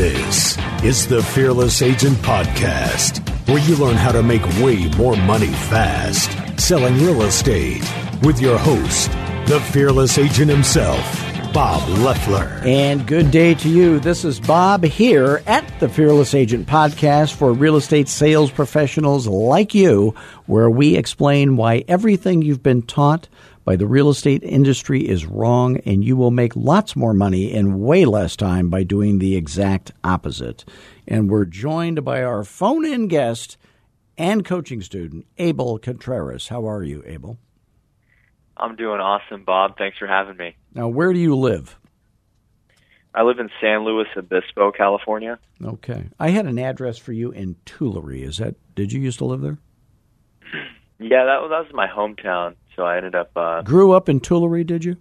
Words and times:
This 0.00 0.56
is 0.82 1.06
the 1.06 1.22
Fearless 1.22 1.82
Agent 1.82 2.16
Podcast, 2.20 3.18
where 3.46 3.58
you 3.58 3.76
learn 3.76 3.96
how 3.96 4.12
to 4.12 4.22
make 4.22 4.42
way 4.62 4.88
more 4.96 5.14
money 5.14 5.48
fast 5.48 6.30
selling 6.58 6.94
real 6.94 7.20
estate 7.20 7.86
with 8.22 8.40
your 8.40 8.56
host, 8.56 9.10
the 9.44 9.60
Fearless 9.72 10.16
Agent 10.16 10.50
himself, 10.50 11.04
Bob 11.52 11.86
Leffler. 11.98 12.62
And 12.64 13.06
good 13.06 13.30
day 13.30 13.52
to 13.56 13.68
you. 13.68 14.00
This 14.00 14.24
is 14.24 14.40
Bob 14.40 14.84
here 14.84 15.42
at 15.46 15.70
the 15.80 15.88
Fearless 15.90 16.32
Agent 16.32 16.66
Podcast 16.66 17.34
for 17.34 17.52
real 17.52 17.76
estate 17.76 18.08
sales 18.08 18.50
professionals 18.50 19.26
like 19.26 19.74
you, 19.74 20.14
where 20.46 20.70
we 20.70 20.96
explain 20.96 21.58
why 21.58 21.84
everything 21.88 22.40
you've 22.40 22.62
been 22.62 22.80
taught 22.80 23.28
by 23.64 23.76
the 23.76 23.86
real 23.86 24.08
estate 24.08 24.42
industry 24.42 25.08
is 25.08 25.26
wrong 25.26 25.78
and 25.78 26.04
you 26.04 26.16
will 26.16 26.30
make 26.30 26.56
lots 26.56 26.96
more 26.96 27.14
money 27.14 27.52
in 27.52 27.80
way 27.80 28.04
less 28.04 28.36
time 28.36 28.70
by 28.70 28.82
doing 28.82 29.18
the 29.18 29.36
exact 29.36 29.92
opposite. 30.02 30.64
And 31.06 31.30
we're 31.30 31.44
joined 31.44 32.04
by 32.04 32.22
our 32.22 32.44
phone 32.44 32.84
in 32.84 33.08
guest 33.08 33.56
and 34.16 34.44
coaching 34.44 34.82
student, 34.82 35.26
Abel 35.38 35.78
Contreras. 35.78 36.48
How 36.48 36.68
are 36.68 36.82
you, 36.82 37.02
Abel? 37.06 37.38
I'm 38.56 38.76
doing 38.76 39.00
awesome, 39.00 39.44
Bob. 39.44 39.78
Thanks 39.78 39.98
for 39.98 40.06
having 40.06 40.36
me. 40.36 40.56
Now, 40.74 40.88
where 40.88 41.12
do 41.12 41.18
you 41.18 41.34
live? 41.34 41.78
I 43.14 43.22
live 43.22 43.38
in 43.38 43.50
San 43.60 43.84
Luis 43.84 44.06
Obispo, 44.16 44.70
California. 44.70 45.38
Okay. 45.64 46.08
I 46.18 46.30
had 46.30 46.46
an 46.46 46.58
address 46.58 46.96
for 46.96 47.12
you 47.12 47.32
in 47.32 47.56
Tulare. 47.64 48.22
Is 48.22 48.36
that 48.36 48.54
did 48.74 48.92
you 48.92 49.00
used 49.00 49.18
to 49.18 49.24
live 49.24 49.40
there? 49.40 49.58
Yeah, 51.02 51.24
that 51.24 51.40
was, 51.40 51.48
that 51.48 51.64
was 51.64 51.72
my 51.72 51.86
hometown. 51.86 52.56
So 52.80 52.86
I 52.86 52.96
ended 52.96 53.14
up 53.14 53.30
uh 53.36 53.60
Grew 53.60 53.92
up 53.92 54.08
in 54.08 54.20
Tulare, 54.20 54.64
did 54.64 54.86
you? 54.86 54.96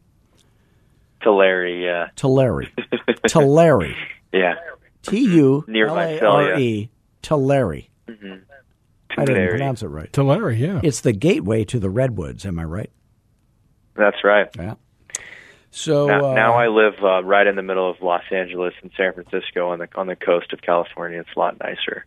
Tulare, 1.21 1.69
yeah. 1.69 2.07
Tulare. 2.17 2.69
Tulare. 3.29 3.95
Yeah. 4.33 4.55
T 5.01 5.19
U 5.19 5.63
Near 5.65 5.87
L 5.87 5.97
A 5.97 6.19
R 6.19 6.59
E. 6.59 6.89
Tulare. 7.21 7.83
I 9.17 9.23
didn't 9.23 9.49
pronounce 9.51 9.81
it 9.81 9.87
right. 9.87 10.11
Tulare, 10.11 10.51
yeah. 10.51 10.81
It's 10.83 10.99
the 10.99 11.13
gateway 11.13 11.63
to 11.63 11.79
the 11.79 11.89
redwoods. 11.89 12.45
Am 12.45 12.59
I 12.59 12.65
right? 12.65 12.91
That's 13.95 14.21
right. 14.25 14.49
Yeah. 14.57 14.73
So 15.71 16.07
Now, 16.07 16.31
uh, 16.31 16.33
now 16.33 16.53
I 16.55 16.67
live 16.67 16.95
uh, 17.01 17.23
right 17.23 17.47
in 17.47 17.55
the 17.55 17.63
middle 17.63 17.89
of 17.89 18.01
Los 18.01 18.23
Angeles 18.29 18.73
and 18.81 18.91
San 18.97 19.13
Francisco 19.13 19.69
on 19.69 19.79
the 19.79 19.87
on 19.95 20.07
the 20.07 20.17
coast 20.17 20.51
of 20.51 20.61
California. 20.61 21.21
It's 21.21 21.29
a 21.33 21.39
lot 21.39 21.57
nicer. 21.61 22.05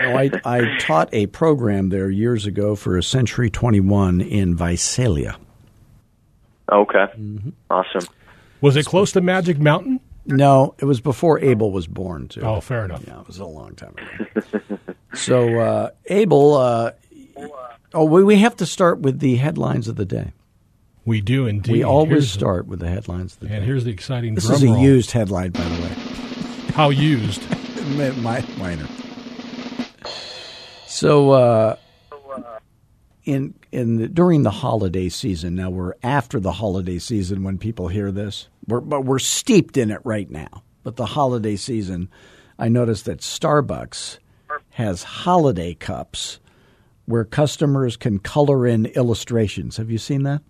Oh, 0.00 0.14
I, 0.16 0.30
I 0.44 0.78
taught 0.78 1.08
a 1.12 1.26
program 1.26 1.88
there 1.88 2.10
years 2.10 2.46
ago 2.46 2.74
for 2.76 2.96
a 2.96 3.02
Century 3.02 3.50
21 3.50 4.20
in 4.20 4.56
Visalia. 4.56 5.36
Okay. 6.70 7.06
Mm-hmm. 7.16 7.50
Awesome. 7.70 8.06
Was 8.60 8.76
it 8.76 8.86
close 8.86 9.12
to 9.12 9.20
Magic 9.20 9.58
Mountain? 9.58 10.00
No, 10.26 10.74
it 10.78 10.84
was 10.84 11.00
before 11.00 11.38
Abel 11.40 11.70
was 11.72 11.86
born, 11.86 12.28
too. 12.28 12.42
Oh, 12.42 12.60
fair 12.60 12.84
enough. 12.84 13.02
Yeah, 13.06 13.20
it 13.20 13.26
was 13.26 13.38
a 13.38 13.46
long 13.46 13.74
time 13.74 13.94
ago. 13.96 14.78
so, 15.14 15.58
uh, 15.58 15.90
Abel, 16.06 16.54
uh, 16.54 16.90
oh, 17.94 18.04
we, 18.04 18.22
we 18.22 18.36
have 18.40 18.56
to 18.56 18.66
start 18.66 18.98
with 19.00 19.20
the 19.20 19.36
headlines 19.36 19.88
of 19.88 19.96
the 19.96 20.04
day. 20.04 20.32
We 21.06 21.22
do 21.22 21.46
indeed. 21.46 21.72
We 21.72 21.82
always 21.84 22.10
Here's- 22.10 22.28
start 22.30 22.66
with 22.66 22.80
the 22.80 22.88
headlines 22.88 23.34
of 23.34 23.40
the 23.40 23.46
And 23.46 23.60
day. 23.60 23.64
here's 23.64 23.84
the 23.84 23.90
exciting 23.90 24.34
This 24.34 24.44
drum 24.44 24.56
is 24.56 24.62
a 24.64 24.66
roll. 24.66 24.78
used 24.82 25.10
headline, 25.12 25.52
by 25.52 25.64
the 25.64 25.82
way. 25.82 26.72
How 26.74 26.90
used? 26.90 27.40
Mi- 27.96 28.10
mi- 28.10 28.56
minor. 28.58 28.86
So, 30.88 31.30
uh, 31.32 31.76
in 33.24 33.54
in 33.72 33.96
the, 33.96 34.08
during 34.08 34.42
the 34.42 34.50
holiday 34.50 35.10
season, 35.10 35.54
now 35.54 35.68
we're 35.68 35.92
after 36.02 36.40
the 36.40 36.52
holiday 36.52 36.98
season 36.98 37.42
when 37.42 37.58
people 37.58 37.88
hear 37.88 38.10
this, 38.10 38.48
we're, 38.66 38.80
but 38.80 39.02
we're 39.02 39.18
steeped 39.18 39.76
in 39.76 39.90
it 39.90 40.00
right 40.04 40.30
now. 40.30 40.62
But 40.84 40.96
the 40.96 41.04
holiday 41.04 41.56
season, 41.56 42.08
I 42.58 42.68
noticed 42.68 43.04
that 43.04 43.18
Starbucks 43.18 44.18
has 44.70 45.02
holiday 45.02 45.74
cups 45.74 46.40
where 47.04 47.24
customers 47.24 47.98
can 47.98 48.18
color 48.18 48.66
in 48.66 48.86
illustrations. 48.86 49.76
Have 49.76 49.90
you 49.90 49.98
seen 49.98 50.22
that? 50.22 50.40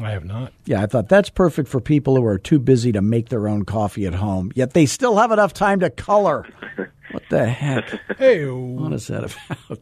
I 0.00 0.10
have 0.10 0.26
not. 0.26 0.52
Yeah, 0.66 0.82
I 0.82 0.86
thought 0.86 1.08
that's 1.08 1.30
perfect 1.30 1.70
for 1.70 1.80
people 1.80 2.16
who 2.16 2.24
are 2.26 2.38
too 2.38 2.58
busy 2.58 2.92
to 2.92 3.00
make 3.00 3.30
their 3.30 3.48
own 3.48 3.64
coffee 3.64 4.06
at 4.06 4.14
home, 4.14 4.52
yet 4.54 4.74
they 4.74 4.84
still 4.84 5.16
have 5.16 5.32
enough 5.32 5.54
time 5.54 5.80
to 5.80 5.88
color. 5.88 6.46
What 7.10 7.22
the 7.30 7.48
heck? 7.48 7.88
Hey, 8.18 8.44
What 8.46 8.92
is 8.92 9.06
that 9.08 9.24
about? 9.24 9.80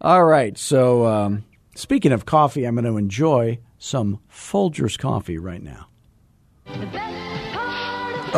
All 0.00 0.24
right. 0.24 0.56
So, 0.58 1.06
um, 1.06 1.44
speaking 1.74 2.12
of 2.12 2.26
coffee, 2.26 2.64
I'm 2.64 2.74
going 2.74 2.84
to 2.84 2.96
enjoy 2.96 3.58
some 3.78 4.20
Folgers 4.30 4.98
coffee 4.98 5.38
right 5.38 5.62
now. 5.62 5.86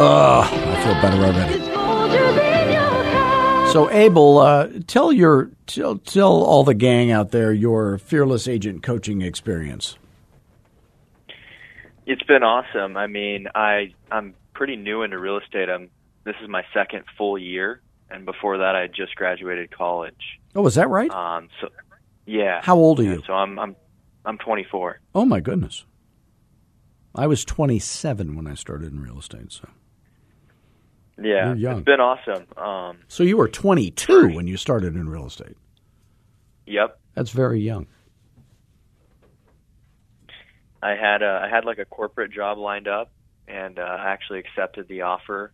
Oh, 0.01 0.43
I 0.43 0.85
feel 0.85 0.95
better 1.03 1.25
already. 1.25 1.65
So, 3.73 3.91
Abel, 3.91 4.39
uh, 4.39 4.69
tell 4.87 5.13
your 5.13 5.51
tell, 5.67 5.99
tell 5.99 6.43
all 6.43 6.65
the 6.65 6.75
gang 6.75 7.11
out 7.11 7.33
there 7.33 7.53
your 7.53 7.99
fearless 7.99 8.49
agent 8.49 8.83
coaching 8.83 9.21
experience. 9.21 9.99
It's 12.07 12.23
been 12.23 12.43
awesome. 12.43 12.97
I 12.97 13.07
mean, 13.09 13.49
I 13.55 13.93
I'm 14.11 14.35
pretty 14.55 14.77
new 14.77 15.03
into 15.03 15.19
real 15.19 15.37
estate. 15.39 15.69
I'm 15.69 15.91
this 16.25 16.35
is 16.43 16.49
my 16.49 16.63
second 16.73 17.05
full 17.19 17.37
year, 17.37 17.83
and 18.11 18.25
before 18.25 18.59
that, 18.59 18.75
I 18.75 18.81
had 18.83 18.95
just 18.95 19.15
graduated 19.17 19.71
college. 19.71 20.41
Oh, 20.55 20.67
is 20.67 20.75
that 20.77 20.89
right? 20.89 21.11
Um, 21.11 21.49
so 21.61 21.69
yeah. 22.27 22.61
How 22.63 22.77
old 22.77 23.01
are 23.01 23.05
Yeah, 23.05 23.13
you? 23.15 23.23
So 23.27 23.33
I'm 23.33 23.59
I'm 23.59 23.77
I'm 24.25 24.39
24. 24.39 25.01
Oh 25.15 25.25
my 25.25 25.41
goodness. 25.41 25.85
I 27.15 27.27
was 27.27 27.45
27 27.45 28.37
when 28.37 28.47
I 28.47 28.55
started 28.55 28.93
in 28.93 29.01
real 29.01 29.19
estate. 29.19 29.51
So, 29.51 29.69
Yeah, 31.21 31.47
You're 31.49 31.57
young. 31.57 31.79
it's 31.79 31.85
been 31.87 32.01
awesome. 32.01 32.47
Um, 32.57 32.99
so 33.09 33.23
you 33.25 33.37
were 33.37 33.49
22 33.49 34.35
when 34.37 34.47
you 34.47 34.57
started 34.57 34.95
in 34.95 35.09
real 35.09 35.27
estate. 35.27 35.57
yep. 36.67 36.99
That's 37.15 37.31
very 37.31 37.61
young. 37.61 37.87
I 40.83 40.91
had 40.91 41.23
a, 41.23 41.41
I 41.45 41.49
had 41.49 41.65
like 41.65 41.79
a 41.79 41.85
corporate 41.85 42.31
job 42.33 42.59
lined 42.59 42.87
up, 42.87 43.11
and 43.49 43.79
uh, 43.79 43.83
I 43.83 44.11
actually 44.13 44.39
accepted 44.41 44.87
the 44.89 45.03
offer, 45.03 45.53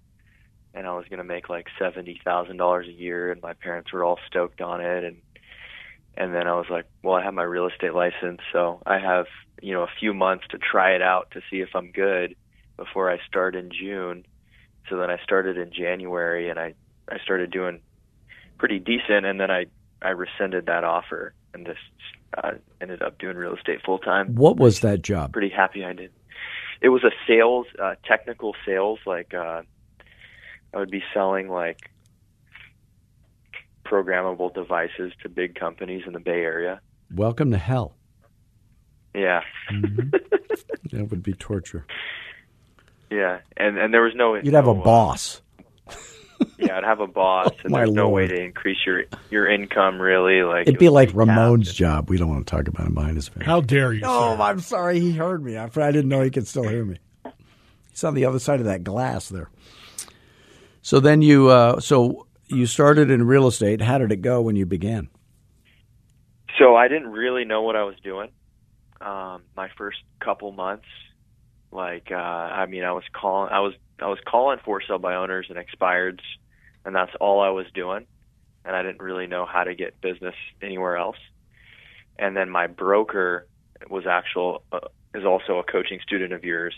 and 0.74 0.86
I 0.86 0.92
was 0.94 1.06
going 1.08 1.18
to 1.18 1.24
make 1.24 1.48
like 1.48 1.66
seventy 1.78 2.20
thousand 2.24 2.56
dollars 2.56 2.86
a 2.88 2.92
year, 2.92 3.30
and 3.30 3.40
my 3.42 3.52
parents 3.54 3.92
were 3.92 4.04
all 4.04 4.18
stoked 4.26 4.60
on 4.60 4.80
it, 4.80 5.04
and 5.04 5.16
and 6.16 6.34
then 6.34 6.46
I 6.46 6.54
was 6.54 6.66
like, 6.70 6.86
well, 7.02 7.14
I 7.14 7.24
have 7.24 7.34
my 7.34 7.42
real 7.42 7.66
estate 7.68 7.94
license, 7.94 8.40
so 8.52 8.80
I 8.86 8.98
have 8.98 9.26
you 9.62 9.72
know 9.72 9.82
a 9.82 9.90
few 10.00 10.12
months 10.14 10.44
to 10.50 10.58
try 10.58 10.94
it 10.94 11.02
out 11.02 11.30
to 11.32 11.40
see 11.50 11.60
if 11.60 11.70
I'm 11.74 11.90
good 11.90 12.36
before 12.76 13.10
I 13.10 13.18
start 13.26 13.54
in 13.54 13.70
June. 13.70 14.24
So 14.90 14.98
then 14.98 15.10
I 15.10 15.18
started 15.22 15.56
in 15.56 15.72
January, 15.72 16.50
and 16.50 16.58
I 16.58 16.74
I 17.08 17.18
started 17.22 17.50
doing 17.50 17.80
pretty 18.58 18.78
decent, 18.78 19.26
and 19.26 19.40
then 19.40 19.50
I 19.50 19.66
I 20.02 20.10
rescinded 20.10 20.66
that 20.66 20.84
offer 20.84 21.34
and 21.54 21.66
just 21.66 21.78
uh, 22.36 22.52
ended 22.80 23.00
up 23.00 23.18
doing 23.18 23.36
real 23.36 23.54
estate 23.54 23.80
full 23.84 23.98
time 23.98 24.34
What 24.34 24.56
was 24.56 24.80
that 24.80 25.02
job? 25.02 25.32
pretty 25.32 25.50
happy 25.50 25.84
I 25.84 25.92
did. 25.92 26.10
It 26.80 26.88
was 26.88 27.02
a 27.04 27.10
sales, 27.26 27.66
uh, 27.82 27.94
technical 28.04 28.54
sales. 28.66 28.98
Like 29.06 29.32
uh, 29.32 29.62
I 30.74 30.78
would 30.78 30.90
be 30.90 31.02
selling 31.12 31.48
like 31.48 31.90
programmable 33.84 34.52
devices 34.54 35.12
to 35.22 35.28
big 35.28 35.54
companies 35.54 36.02
in 36.06 36.12
the 36.12 36.20
Bay 36.20 36.42
Area. 36.42 36.80
Welcome 37.14 37.50
to 37.52 37.58
hell. 37.58 37.94
Yeah, 39.14 39.42
That 40.90 41.08
would 41.10 41.22
be 41.22 41.34
torture. 41.34 41.86
yeah, 43.10 43.38
and 43.56 43.78
and 43.78 43.94
there 43.94 44.02
was 44.02 44.12
no. 44.16 44.34
You'd 44.34 44.54
have 44.54 44.66
a 44.66 44.74
no, 44.74 44.80
uh, 44.80 44.84
boss. 44.84 45.40
Yeah, 46.58 46.76
I'd 46.78 46.84
have 46.84 46.98
a 46.98 47.06
boss, 47.06 47.50
and 47.62 47.70
my 47.70 47.80
there's 47.80 47.92
no 47.92 48.08
way 48.08 48.26
to 48.26 48.34
increase 48.34 48.78
your 48.84 49.04
your 49.30 49.48
income 49.48 50.00
really. 50.00 50.42
Like 50.42 50.62
It'd 50.62 50.74
it 50.74 50.80
be 50.80 50.88
like 50.88 51.12
pretty 51.12 51.28
capped. 51.28 51.38
Ramon's 51.38 51.72
job. 51.72 52.10
We 52.10 52.18
don't 52.18 52.28
want 52.28 52.44
to 52.46 52.50
talk 52.50 52.66
about 52.66 52.86
him 52.88 52.94
behind 52.94 53.14
his 53.14 53.28
back. 53.28 53.44
how 53.44 53.60
dare 53.60 53.92
you? 53.92 54.02
Oh, 54.04 54.34
sir. 54.36 54.42
I'm 54.42 54.58
sorry. 54.60 54.98
He 54.98 55.12
heard 55.12 55.44
me. 55.44 55.56
I 55.56 55.64
I 55.66 55.68
didn't 55.92 56.08
know 56.08 56.22
he 56.22 56.30
could 56.30 56.48
still 56.48 56.66
hear 56.68 56.84
me. 56.84 56.98
He's 57.90 58.02
on 58.02 58.14
the 58.14 58.24
other 58.24 58.40
side 58.40 58.58
of 58.58 58.66
that 58.66 58.82
glass 58.82 59.28
there. 59.28 59.48
So 60.84 61.00
then 61.00 61.22
you, 61.22 61.48
uh, 61.48 61.80
so 61.80 62.26
you 62.46 62.66
started 62.66 63.10
in 63.10 63.26
real 63.26 63.46
estate. 63.46 63.80
How 63.80 63.96
did 63.96 64.12
it 64.12 64.20
go 64.20 64.42
when 64.42 64.54
you 64.54 64.66
began? 64.66 65.08
So 66.58 66.76
I 66.76 66.88
didn't 66.88 67.08
really 67.08 67.46
know 67.46 67.62
what 67.62 67.74
I 67.74 67.84
was 67.84 67.96
doing. 68.04 68.28
Um, 69.00 69.44
my 69.56 69.70
first 69.78 69.96
couple 70.20 70.52
months, 70.52 70.84
like 71.72 72.08
uh, 72.12 72.16
I 72.16 72.66
mean, 72.66 72.84
I 72.84 72.92
was 72.92 73.02
calling, 73.14 73.50
I 73.50 73.60
was 73.60 73.72
I 73.98 74.08
was 74.08 74.18
calling 74.26 74.58
for 74.62 74.82
sale 74.86 74.98
by 74.98 75.14
owners 75.14 75.46
and 75.48 75.58
expireds, 75.58 76.20
and 76.84 76.94
that's 76.94 77.12
all 77.18 77.40
I 77.40 77.48
was 77.48 77.64
doing. 77.74 78.06
And 78.66 78.76
I 78.76 78.82
didn't 78.82 79.00
really 79.00 79.26
know 79.26 79.46
how 79.46 79.64
to 79.64 79.74
get 79.74 80.02
business 80.02 80.34
anywhere 80.60 80.98
else. 80.98 81.16
And 82.18 82.36
then 82.36 82.50
my 82.50 82.66
broker 82.66 83.46
was 83.88 84.06
actual 84.06 84.62
uh, 84.70 84.80
is 85.14 85.24
also 85.24 85.58
a 85.60 85.64
coaching 85.64 86.00
student 86.02 86.34
of 86.34 86.44
yours, 86.44 86.74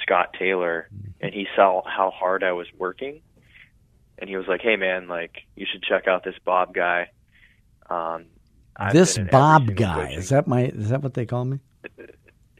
Scott 0.00 0.34
Taylor, 0.38 0.88
and 1.20 1.32
he 1.34 1.46
saw 1.54 1.82
how 1.84 2.10
hard 2.10 2.42
I 2.42 2.52
was 2.52 2.66
working, 2.78 3.20
and 4.18 4.28
he 4.28 4.36
was 4.36 4.46
like, 4.46 4.60
"Hey 4.62 4.76
man, 4.76 5.08
like 5.08 5.42
you 5.56 5.66
should 5.70 5.82
check 5.82 6.08
out 6.08 6.24
this 6.24 6.38
Bob 6.44 6.74
guy." 6.74 7.10
Um, 7.90 8.26
this 8.92 9.16
been 9.16 9.28
in 9.28 9.34
every 9.34 9.66
Bob 9.66 9.76
guy 9.76 9.94
coaching- 9.94 10.18
is 10.18 10.28
that 10.30 10.46
my 10.46 10.64
is 10.66 10.90
that 10.90 11.02
what 11.02 11.14
they 11.14 11.26
call 11.26 11.44
me? 11.44 11.58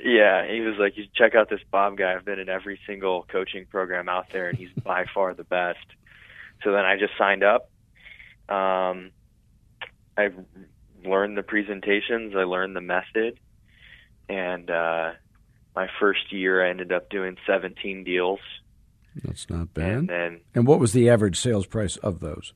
Yeah, 0.05 0.46
he 0.46 0.61
was 0.61 0.76
like, 0.79 0.96
"You 0.96 1.05
should 1.05 1.14
check 1.14 1.34
out 1.34 1.49
this 1.49 1.62
Bob 1.70 1.96
guy. 1.96 2.12
I've 2.14 2.25
been 2.25 2.38
in 2.40 2.49
every 2.49 2.79
single 2.87 3.23
coaching 3.25 3.67
program 3.67 4.08
out 4.08 4.31
there, 4.31 4.49
and 4.49 4.58
he's 4.58 4.73
by 4.82 5.06
far 5.06 5.35
the 5.35 5.44
best." 5.44 5.87
so 6.62 6.73
then 6.73 6.85
I 6.85 6.96
just 6.96 7.17
signed 7.19 7.43
up. 7.43 7.70
Um, 8.49 9.11
I 10.17 10.31
learned 11.05 11.37
the 11.37 11.43
presentations. 11.43 12.35
I 12.37 12.44
learned 12.44 12.76
the 12.76 12.81
method, 12.81 13.38
and 14.28 14.70
uh, 14.70 15.12
my 15.74 15.88
first 16.00 16.32
year 16.32 16.64
I 16.64 16.70
ended 16.70 16.92
up 16.92 17.08
doing 17.10 17.36
17 17.46 18.04
deals. 18.04 18.40
That's 19.24 19.48
not 19.50 19.69
And 19.76 20.06
bad. 20.06 20.08
then 20.08 20.40
And 20.54 20.66
what 20.66 20.80
was 20.80 20.92
the 20.92 21.08
average 21.10 21.38
sales 21.38 21.66
price 21.66 21.96
of 21.98 22.20
those? 22.20 22.52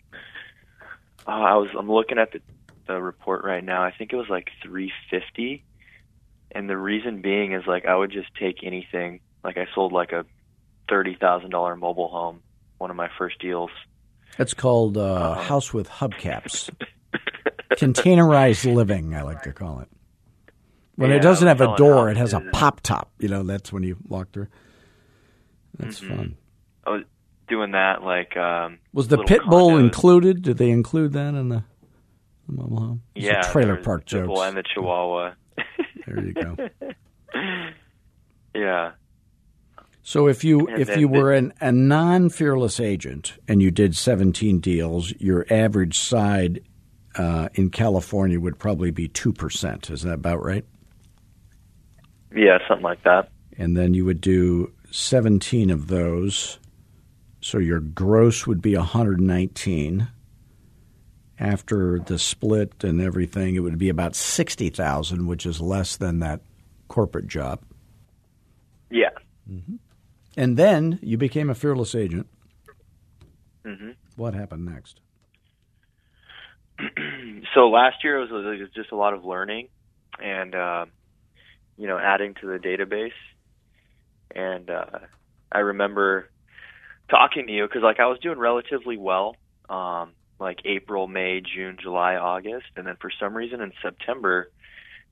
uh, 1.27 1.31
I 1.31 1.57
was 1.57 1.69
I'm 1.79 1.91
looking 1.91 2.19
at 2.19 2.33
the 2.33 2.41
the 2.87 3.01
report 3.03 3.45
right 3.45 3.65
now. 3.65 3.83
I 3.83 3.91
think 3.91 4.13
it 4.13 4.17
was 4.17 4.29
like 4.29 4.49
350. 4.63 5.65
And 6.53 6.71
the 6.71 6.77
reason 6.77 7.21
being 7.21 7.53
is 7.53 7.65
like 7.67 7.85
I 7.85 7.97
would 7.97 8.13
just 8.13 8.29
take 8.39 8.63
anything. 8.63 9.21
Like 9.43 9.57
I 9.59 9.67
sold 9.75 9.93
like 9.93 10.13
a 10.13 10.25
thirty 10.89 11.15
thousand 11.21 11.51
dollar 11.51 11.75
mobile 11.77 12.09
home, 12.09 12.41
one 12.79 12.91
of 12.91 12.97
my 12.97 13.11
first 13.19 13.39
deals. 13.41 13.71
That's 14.39 14.55
called 14.55 14.97
uh, 14.97 15.35
house 15.35 15.75
with 15.75 15.89
hubcaps. 15.89 16.71
Containerized 17.73 18.73
living, 18.73 19.15
I 19.15 19.23
like 19.23 19.43
to 19.43 19.53
call 19.53 19.81
it. 19.81 19.89
When 20.97 21.11
Yeah, 21.11 21.17
it 21.17 21.23
doesn't 21.23 21.47
have 21.47 21.61
a 21.61 21.77
door, 21.77 22.11
it 22.11 22.17
has 22.17 22.33
a 22.33 22.41
pop 22.53 22.81
top. 22.81 23.11
You 23.19 23.29
know, 23.29 23.43
that's 23.43 23.73
when 23.73 23.83
you 23.83 23.97
walk 24.09 24.33
through. 24.33 24.49
That's 25.79 26.01
Mm-hmm. 26.01 26.17
fun. 26.17 26.37
I 26.87 26.91
was 26.91 27.03
doing 27.49 27.73
that 27.73 28.03
like 28.03 28.37
um 28.37 28.79
Was 28.93 29.09
the 29.09 29.23
pit 29.25 29.43
bull 29.49 29.71
condos. 29.73 29.81
included? 29.81 30.43
Did 30.43 30.57
they 30.59 30.71
include 30.71 31.13
that 31.13 31.35
in 31.35 31.49
the, 31.51 31.65
mobile 32.49 32.79
home? 32.81 33.03
It's 33.15 33.27
Yeah, 33.27 33.41
a 33.49 33.53
trailer 33.53 33.77
park 33.77 34.05
the 34.09 34.21
jokes. 34.27 34.41
and 34.43 34.57
the 34.57 34.63
Chihuahua. 34.63 35.35
There 36.07 36.25
you 36.25 36.33
go. 36.33 36.57
yeah. 38.55 38.93
So 40.03 40.29
if 40.29 40.45
you 40.45 40.67
And 40.69 40.79
if 40.81 40.87
then 40.89 41.01
you 41.01 41.09
were 41.09 41.33
an, 41.33 41.53
a 41.61 41.73
non 41.73 42.31
fearless 42.31 42.79
agent 42.81 43.35
and 43.49 43.61
you 43.61 43.71
did 43.71 43.97
17 43.97 44.61
deals, 44.61 45.13
your 45.19 45.45
average 45.51 45.99
side 45.99 46.61
uh, 47.17 47.49
in 47.55 47.71
California 47.71 48.39
would 48.39 48.59
probably 48.59 48.91
be 48.93 49.09
two 49.09 49.33
percent. 49.33 49.91
Is 49.91 50.03
that 50.03 50.13
about 50.15 50.43
right? 50.45 50.65
Yeah, 52.37 52.59
something 52.69 52.85
like 52.85 53.03
that. 53.05 53.31
And 53.59 53.77
then 53.77 53.95
you 53.95 54.05
would 54.05 54.21
do 54.21 54.73
17 54.91 55.71
of 55.71 55.89
those, 55.89 56.59
so 57.41 57.59
your 57.59 57.81
gross 57.81 58.47
would 58.47 58.61
be 58.61 58.77
119. 58.77 60.09
After 61.39 61.99
the 61.99 62.19
split 62.19 62.83
and 62.85 63.01
everything, 63.01 63.57
it 63.57 63.61
would 63.61 63.79
be 63.79 63.89
about 63.89 64.15
60,000, 64.15 65.27
which 65.27 65.45
is 65.45 65.61
less 65.61 65.97
than 65.97 66.21
that 66.21 66.41
corporate 66.89 67.27
job. 67.27 67.61
Yeah. 68.91 69.11
And 70.37 70.57
then 70.57 70.99
you 71.03 71.17
became 71.19 71.51
a 71.51 71.55
fearless 71.55 71.95
agent. 71.95 72.27
hmm 73.65 73.91
What 74.17 74.35
happened 74.35 74.67
next? 74.67 75.01
So 77.55 77.69
last 77.71 78.05
year 78.05 78.19
it 78.21 78.31
was, 78.31 78.45
it 78.45 78.61
was 78.61 78.71
just 78.75 78.93
a 78.93 78.97
lot 78.97 79.15
of 79.15 79.25
learning 79.25 79.69
and 80.23 80.55
uh, 80.55 80.85
you 81.77 81.87
know 81.87 81.99
adding 81.99 82.35
to 82.41 82.47
the 82.47 82.59
database. 82.59 83.13
And 84.35 84.69
uh, 84.71 84.99
I 85.51 85.61
remember 85.61 86.29
talking 87.09 87.47
to 87.47 87.53
you 87.53 87.67
because 87.67 87.83
like 87.83 88.01
I 88.01 88.07
was 88.07 88.19
doing 88.19 88.39
relatively 88.39 88.97
well, 88.97 89.37
um, 89.69 90.13
like 90.39 90.61
April, 90.65 91.07
May, 91.07 91.41
June, 91.41 91.79
July, 91.81 92.17
August, 92.17 92.67
and 92.77 92.87
then 92.87 92.97
for 93.01 93.11
some 93.21 93.37
reason 93.37 93.61
in 93.61 93.73
September 93.83 94.51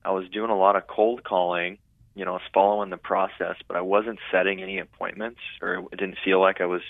I 0.05 0.11
was 0.11 0.28
doing 0.28 0.50
a 0.50 0.56
lot 0.56 0.76
of 0.76 0.87
cold 0.87 1.25
calling. 1.25 1.78
You 2.14 2.25
know, 2.25 2.32
I 2.32 2.34
was 2.34 2.43
following 2.52 2.90
the 2.90 2.96
process, 2.96 3.56
but 3.67 3.76
I 3.76 3.81
wasn't 3.81 4.19
setting 4.31 4.62
any 4.62 4.78
appointments, 4.78 5.40
or 5.62 5.87
it 5.90 5.99
didn't 5.99 6.19
feel 6.25 6.40
like 6.40 6.60
I 6.60 6.67
was 6.67 6.82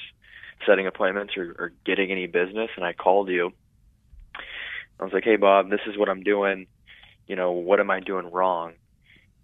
setting 0.67 0.87
appointments 0.87 1.37
or, 1.37 1.55
or 1.59 1.73
getting 1.87 2.11
any 2.11 2.27
business. 2.27 2.71
And 2.77 2.85
I 2.85 2.93
called 2.93 3.29
you. 3.29 3.53
I 5.01 5.05
was 5.05 5.13
like, 5.13 5.25
"Hey, 5.25 5.37
Bob, 5.37 5.71
this 5.71 5.81
is 5.87 5.97
what 5.97 6.09
I'm 6.09 6.23
doing. 6.23 6.67
You 7.27 7.37
know, 7.37 7.53
what 7.53 7.81
am 7.81 7.91
I 7.91 8.01
doing 8.01 8.31
wrong?" 8.31 8.75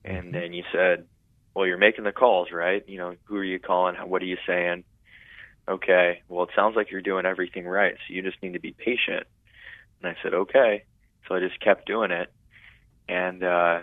And 0.04 0.34
then 0.34 0.52
you 0.52 0.64
said, 0.72 1.06
"Well, 1.54 1.66
you're 1.66 1.78
making 1.78 2.04
the 2.04 2.12
calls, 2.12 2.50
right? 2.52 2.82
You 2.88 2.98
know, 2.98 3.16
who 3.24 3.36
are 3.36 3.44
you 3.44 3.58
calling? 3.58 3.96
What 3.96 4.22
are 4.22 4.26
you 4.26 4.38
saying?" 4.46 4.84
Okay, 5.68 6.22
well, 6.28 6.44
it 6.44 6.50
sounds 6.56 6.74
like 6.74 6.90
you're 6.90 7.02
doing 7.02 7.26
everything 7.26 7.66
right, 7.66 7.94
so 7.94 8.14
you 8.14 8.22
just 8.22 8.42
need 8.42 8.54
to 8.54 8.60
be 8.60 8.72
patient. 8.72 9.26
And 10.02 10.10
I 10.10 10.16
said, 10.22 10.34
"Okay." 10.34 10.84
So 11.28 11.34
I 11.34 11.40
just 11.40 11.60
kept 11.60 11.86
doing 11.86 12.10
it. 12.10 12.32
And 13.08 13.42
uh 13.42 13.80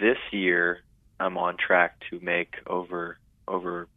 this 0.00 0.18
year 0.30 0.82
I'm 1.20 1.36
on 1.36 1.56
track 1.56 2.00
to 2.10 2.20
make 2.20 2.54
over 2.66 3.18
over 3.46 3.88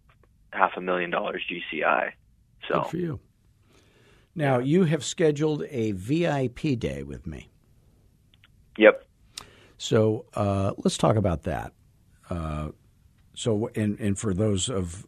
half 0.52 0.72
a 0.75 0.81
million 0.81 1.10
dollars 1.10 1.44
GCI. 1.50 2.12
So 2.68 2.81
Good 2.81 2.90
for 2.90 2.98
you. 2.98 3.19
Now, 4.34 4.60
you 4.60 4.86
have 4.86 5.04
scheduled 5.04 5.63
a 5.69 5.92
VIP 5.92 6.80
day 6.80 7.04
with 7.04 7.28
me. 7.28 7.50
Yep. 8.78 9.06
So 9.81 10.25
uh, 10.36 10.74
let's 10.78 10.95
talk 10.95 11.16
about 11.16 11.42
that. 11.44 11.74
Uh, 12.30 12.69
so, 13.33 13.72
and, 13.74 14.00
and 14.00 14.16
for 14.16 14.31
those 14.31 14.69
of 14.69 15.07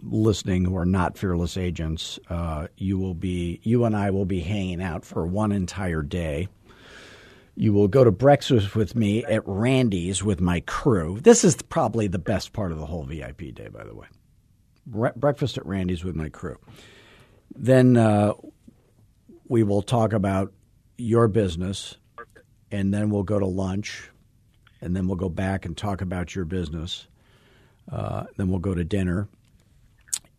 listening 0.00 0.64
who 0.64 0.78
are 0.78 0.86
not 0.86 1.18
fearless 1.18 1.58
agents, 1.58 2.18
uh, 2.30 2.68
you 2.78 2.98
will 2.98 3.12
be, 3.12 3.60
you 3.64 3.84
and 3.84 3.94
I 3.94 4.10
will 4.10 4.24
be 4.24 4.40
hanging 4.40 4.82
out 4.82 5.04
for 5.04 5.26
one 5.26 5.52
entire 5.52 6.00
day. 6.00 6.48
You 7.54 7.74
will 7.74 7.86
go 7.86 8.02
to 8.02 8.10
breakfast 8.10 8.74
with 8.74 8.96
me 8.96 9.26
at 9.26 9.46
Randy's 9.46 10.24
with 10.24 10.40
my 10.40 10.60
crew. 10.60 11.20
This 11.20 11.44
is 11.44 11.56
probably 11.56 12.06
the 12.06 12.18
best 12.18 12.54
part 12.54 12.72
of 12.72 12.78
the 12.78 12.86
whole 12.86 13.04
VIP 13.04 13.54
day, 13.54 13.68
by 13.68 13.84
the 13.84 13.94
way. 13.94 14.06
Bre- 14.86 15.08
breakfast 15.16 15.58
at 15.58 15.66
Randy's 15.66 16.02
with 16.02 16.16
my 16.16 16.30
crew. 16.30 16.56
Then 17.54 17.98
uh, 17.98 18.32
we 19.48 19.62
will 19.64 19.82
talk 19.82 20.14
about 20.14 20.50
your 20.96 21.28
business, 21.28 21.98
and 22.72 22.92
then 22.92 23.10
we'll 23.10 23.22
go 23.22 23.38
to 23.38 23.46
lunch, 23.46 24.10
and 24.80 24.96
then 24.96 25.06
we'll 25.06 25.16
go 25.16 25.28
back 25.28 25.66
and 25.66 25.76
talk 25.76 26.00
about 26.00 26.34
your 26.34 26.44
business. 26.44 27.06
Uh, 27.90 28.24
then 28.36 28.48
we'll 28.48 28.58
go 28.58 28.74
to 28.74 28.82
dinner. 28.82 29.28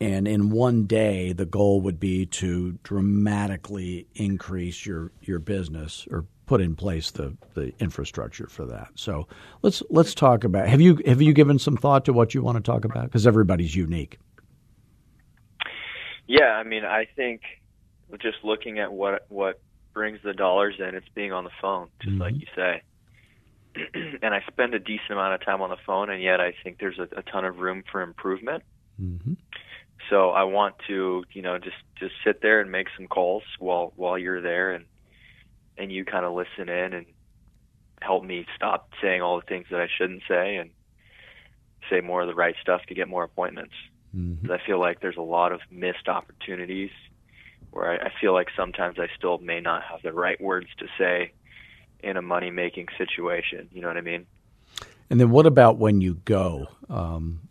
And 0.01 0.27
in 0.27 0.49
one 0.49 0.85
day, 0.85 1.31
the 1.31 1.45
goal 1.45 1.79
would 1.81 1.99
be 1.99 2.25
to 2.25 2.73
dramatically 2.83 4.07
increase 4.15 4.85
your, 4.85 5.11
your 5.21 5.39
business 5.39 6.05
or 6.11 6.25
put 6.45 6.59
in 6.59 6.75
place 6.75 7.11
the, 7.11 7.37
the 7.53 7.71
infrastructure 7.79 8.47
for 8.47 8.65
that. 8.65 8.89
So 8.95 9.27
let's 9.61 9.81
let's 9.89 10.13
talk 10.13 10.43
about. 10.43 10.67
Have 10.67 10.81
you 10.81 10.99
have 11.05 11.21
you 11.21 11.31
given 11.33 11.57
some 11.57 11.77
thought 11.77 12.05
to 12.05 12.13
what 12.13 12.33
you 12.33 12.41
want 12.41 12.57
to 12.57 12.63
talk 12.63 12.83
about? 12.83 13.05
Because 13.05 13.25
everybody's 13.25 13.75
unique. 13.75 14.19
Yeah, 16.27 16.49
I 16.49 16.63
mean, 16.63 16.83
I 16.83 17.05
think 17.15 17.41
just 18.21 18.37
looking 18.43 18.79
at 18.79 18.91
what 18.91 19.25
what 19.29 19.61
brings 19.93 20.19
the 20.23 20.33
dollars 20.33 20.75
in, 20.79 20.95
it's 20.95 21.07
being 21.13 21.31
on 21.31 21.43
the 21.43 21.51
phone, 21.61 21.89
just 22.01 22.17
like 22.17 22.33
you 22.35 22.47
say. 22.55 22.81
and 24.21 24.33
I 24.33 24.41
spend 24.51 24.73
a 24.73 24.79
decent 24.79 25.11
amount 25.11 25.33
of 25.33 25.45
time 25.45 25.61
on 25.61 25.69
the 25.69 25.77
phone, 25.85 26.09
and 26.09 26.21
yet 26.21 26.39
I 26.39 26.53
think 26.63 26.79
there's 26.79 26.99
a, 26.99 27.07
a 27.17 27.23
ton 27.23 27.45
of 27.45 27.57
room 27.57 27.83
for 27.91 28.01
improvement. 28.01 28.63
Mm-hmm. 29.01 29.33
So 30.09 30.31
I 30.31 30.43
want 30.43 30.75
to, 30.87 31.23
you 31.31 31.41
know, 31.41 31.57
just 31.57 31.77
just 31.97 32.13
sit 32.25 32.41
there 32.41 32.59
and 32.59 32.71
make 32.71 32.87
some 32.97 33.07
calls 33.07 33.43
while 33.59 33.93
while 33.95 34.17
you're 34.17 34.41
there, 34.41 34.73
and 34.73 34.85
and 35.77 35.91
you 35.91 36.05
kind 36.05 36.25
of 36.25 36.33
listen 36.33 36.69
in 36.69 36.93
and 36.93 37.05
help 38.01 38.23
me 38.23 38.45
stop 38.55 38.89
saying 39.01 39.21
all 39.21 39.39
the 39.39 39.45
things 39.45 39.65
that 39.71 39.79
I 39.79 39.87
shouldn't 39.97 40.23
say 40.27 40.57
and 40.57 40.71
say 41.89 42.01
more 42.01 42.21
of 42.21 42.27
the 42.27 42.35
right 42.35 42.55
stuff 42.61 42.81
to 42.87 42.93
get 42.93 43.07
more 43.07 43.23
appointments. 43.23 43.73
Mm-hmm. 44.15 44.51
I 44.51 44.59
feel 44.65 44.79
like 44.79 44.99
there's 44.99 45.17
a 45.17 45.21
lot 45.21 45.51
of 45.51 45.61
missed 45.71 46.07
opportunities 46.07 46.91
where 47.73 47.91
I, 47.91 48.07
I 48.07 48.11
feel 48.21 48.33
like 48.33 48.49
sometimes 48.55 48.97
I 48.99 49.07
still 49.17 49.37
may 49.39 49.59
not 49.59 49.83
have 49.83 50.01
the 50.01 50.13
right 50.13 50.39
words 50.39 50.67
to 50.79 50.85
say 50.97 51.33
in 52.01 52.17
a 52.17 52.21
money 52.21 52.51
making 52.51 52.87
situation. 52.97 53.69
You 53.71 53.81
know 53.81 53.87
what 53.87 53.97
I 53.97 54.01
mean? 54.01 54.25
And 55.09 55.19
then 55.19 55.31
what 55.31 55.45
about 55.45 55.77
when 55.77 56.01
you 56.01 56.15
go? 56.25 56.67
Um, 56.89 57.41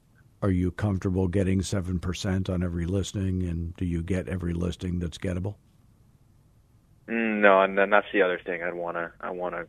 are 0.41 0.51
you 0.51 0.71
comfortable 0.73 1.29
getting 1.29 1.63
seven 1.63 1.99
percent 2.01 2.51
on 2.51 2.63
every 2.63 2.87
listing, 2.87 3.43
and 3.45 3.77
do 3.77 3.85
you 3.85 4.03
get 4.03 4.29
every 4.29 4.53
listing 4.53 4.99
that's 4.99 5.19
gettable? 5.19 5.55
Mm, 7.09 7.41
No, 7.41 7.63
and 7.63 7.79
then 7.79 7.91
that's 7.91 8.07
the 8.13 8.23
other 8.23 8.41
thing 8.45 8.63
I'd 8.63 8.75
want 8.75 8.97
to 8.97 9.13
I 9.21 9.31
want 9.31 9.55
to 9.55 9.67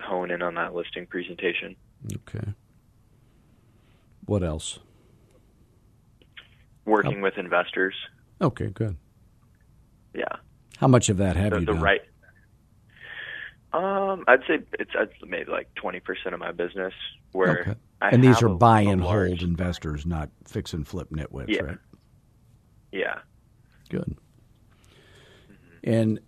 hone 0.00 0.30
in 0.30 0.42
on 0.42 0.54
that 0.56 0.74
listing 0.74 1.06
presentation. 1.06 1.76
Okay. 2.12 2.52
What 4.26 4.42
else? 4.42 4.80
Working 6.84 7.20
with 7.20 7.38
investors. 7.38 7.94
Okay, 8.40 8.70
good. 8.70 8.96
Yeah. 10.14 10.24
How 10.78 10.88
much 10.88 11.08
of 11.08 11.18
that 11.18 11.36
have 11.36 11.52
the, 11.52 11.60
you 11.60 11.66
the 11.66 11.72
done? 11.74 11.82
right. 11.82 12.00
Um, 13.72 14.24
I'd 14.28 14.40
say 14.46 14.58
it's, 14.78 14.90
it's 14.94 15.12
maybe 15.26 15.50
like 15.50 15.74
twenty 15.74 16.00
percent 16.00 16.34
of 16.34 16.40
my 16.40 16.52
business. 16.52 16.92
Where 17.32 17.60
Okay. 17.60 17.74
I 18.02 18.10
and 18.10 18.22
these 18.22 18.42
are 18.42 18.48
a- 18.48 18.54
buy 18.54 18.82
and 18.82 19.02
large- 19.02 19.28
hold 19.28 19.42
investors, 19.42 20.04
not 20.04 20.28
fix 20.46 20.74
and 20.74 20.86
flip 20.86 21.08
nitwits, 21.10 21.48
Yeah. 21.48 21.62
right? 21.62 21.78
Yeah. 22.90 23.18
Good. 23.88 24.16
And 25.84 26.20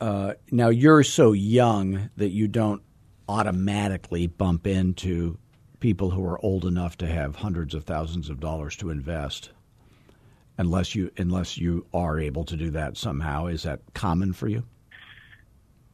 uh, 0.00 0.34
now 0.50 0.68
you're 0.70 1.02
so 1.02 1.32
young 1.32 2.08
that 2.16 2.30
you 2.30 2.48
don't 2.48 2.82
automatically 3.28 4.26
bump 4.26 4.66
into 4.66 5.38
people 5.80 6.10
who 6.10 6.24
are 6.24 6.42
old 6.44 6.64
enough 6.64 6.96
to 6.98 7.06
have 7.06 7.36
hundreds 7.36 7.74
of 7.74 7.84
thousands 7.84 8.30
of 8.30 8.40
dollars 8.40 8.76
to 8.76 8.88
invest. 8.90 9.50
Unless 10.62 10.94
you 10.94 11.10
unless 11.18 11.58
you 11.58 11.84
are 11.92 12.18
able 12.18 12.44
to 12.44 12.56
do 12.56 12.70
that 12.70 12.96
somehow. 12.96 13.46
Is 13.46 13.64
that 13.64 13.80
common 13.94 14.32
for 14.32 14.48
you? 14.48 14.64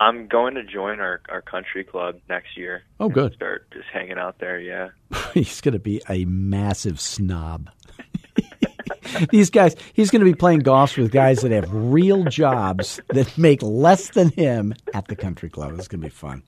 I'm 0.00 0.28
going 0.28 0.54
to 0.54 0.62
join 0.62 1.00
our 1.00 1.20
our 1.28 1.42
country 1.42 1.82
club 1.82 2.20
next 2.28 2.56
year. 2.56 2.82
Oh, 3.00 3.08
good. 3.08 3.34
Start 3.34 3.68
just 3.72 3.88
hanging 3.92 4.18
out 4.18 4.38
there. 4.38 4.60
Yeah. 4.60 4.90
he's 5.34 5.60
going 5.60 5.72
to 5.72 5.80
be 5.80 6.00
a 6.08 6.24
massive 6.26 7.00
snob. 7.00 7.70
These 9.30 9.50
guys, 9.50 9.74
he's 9.94 10.10
going 10.10 10.20
to 10.20 10.30
be 10.30 10.34
playing 10.34 10.60
golf 10.60 10.96
with 10.96 11.10
guys 11.10 11.40
that 11.40 11.50
have 11.50 11.72
real 11.72 12.24
jobs 12.24 13.00
that 13.08 13.36
make 13.38 13.62
less 13.62 14.10
than 14.10 14.30
him 14.30 14.74
at 14.92 15.08
the 15.08 15.16
country 15.16 15.48
club. 15.48 15.74
It's 15.78 15.88
going 15.88 16.02
to 16.02 16.06
be 16.06 16.10
fun. 16.10 16.42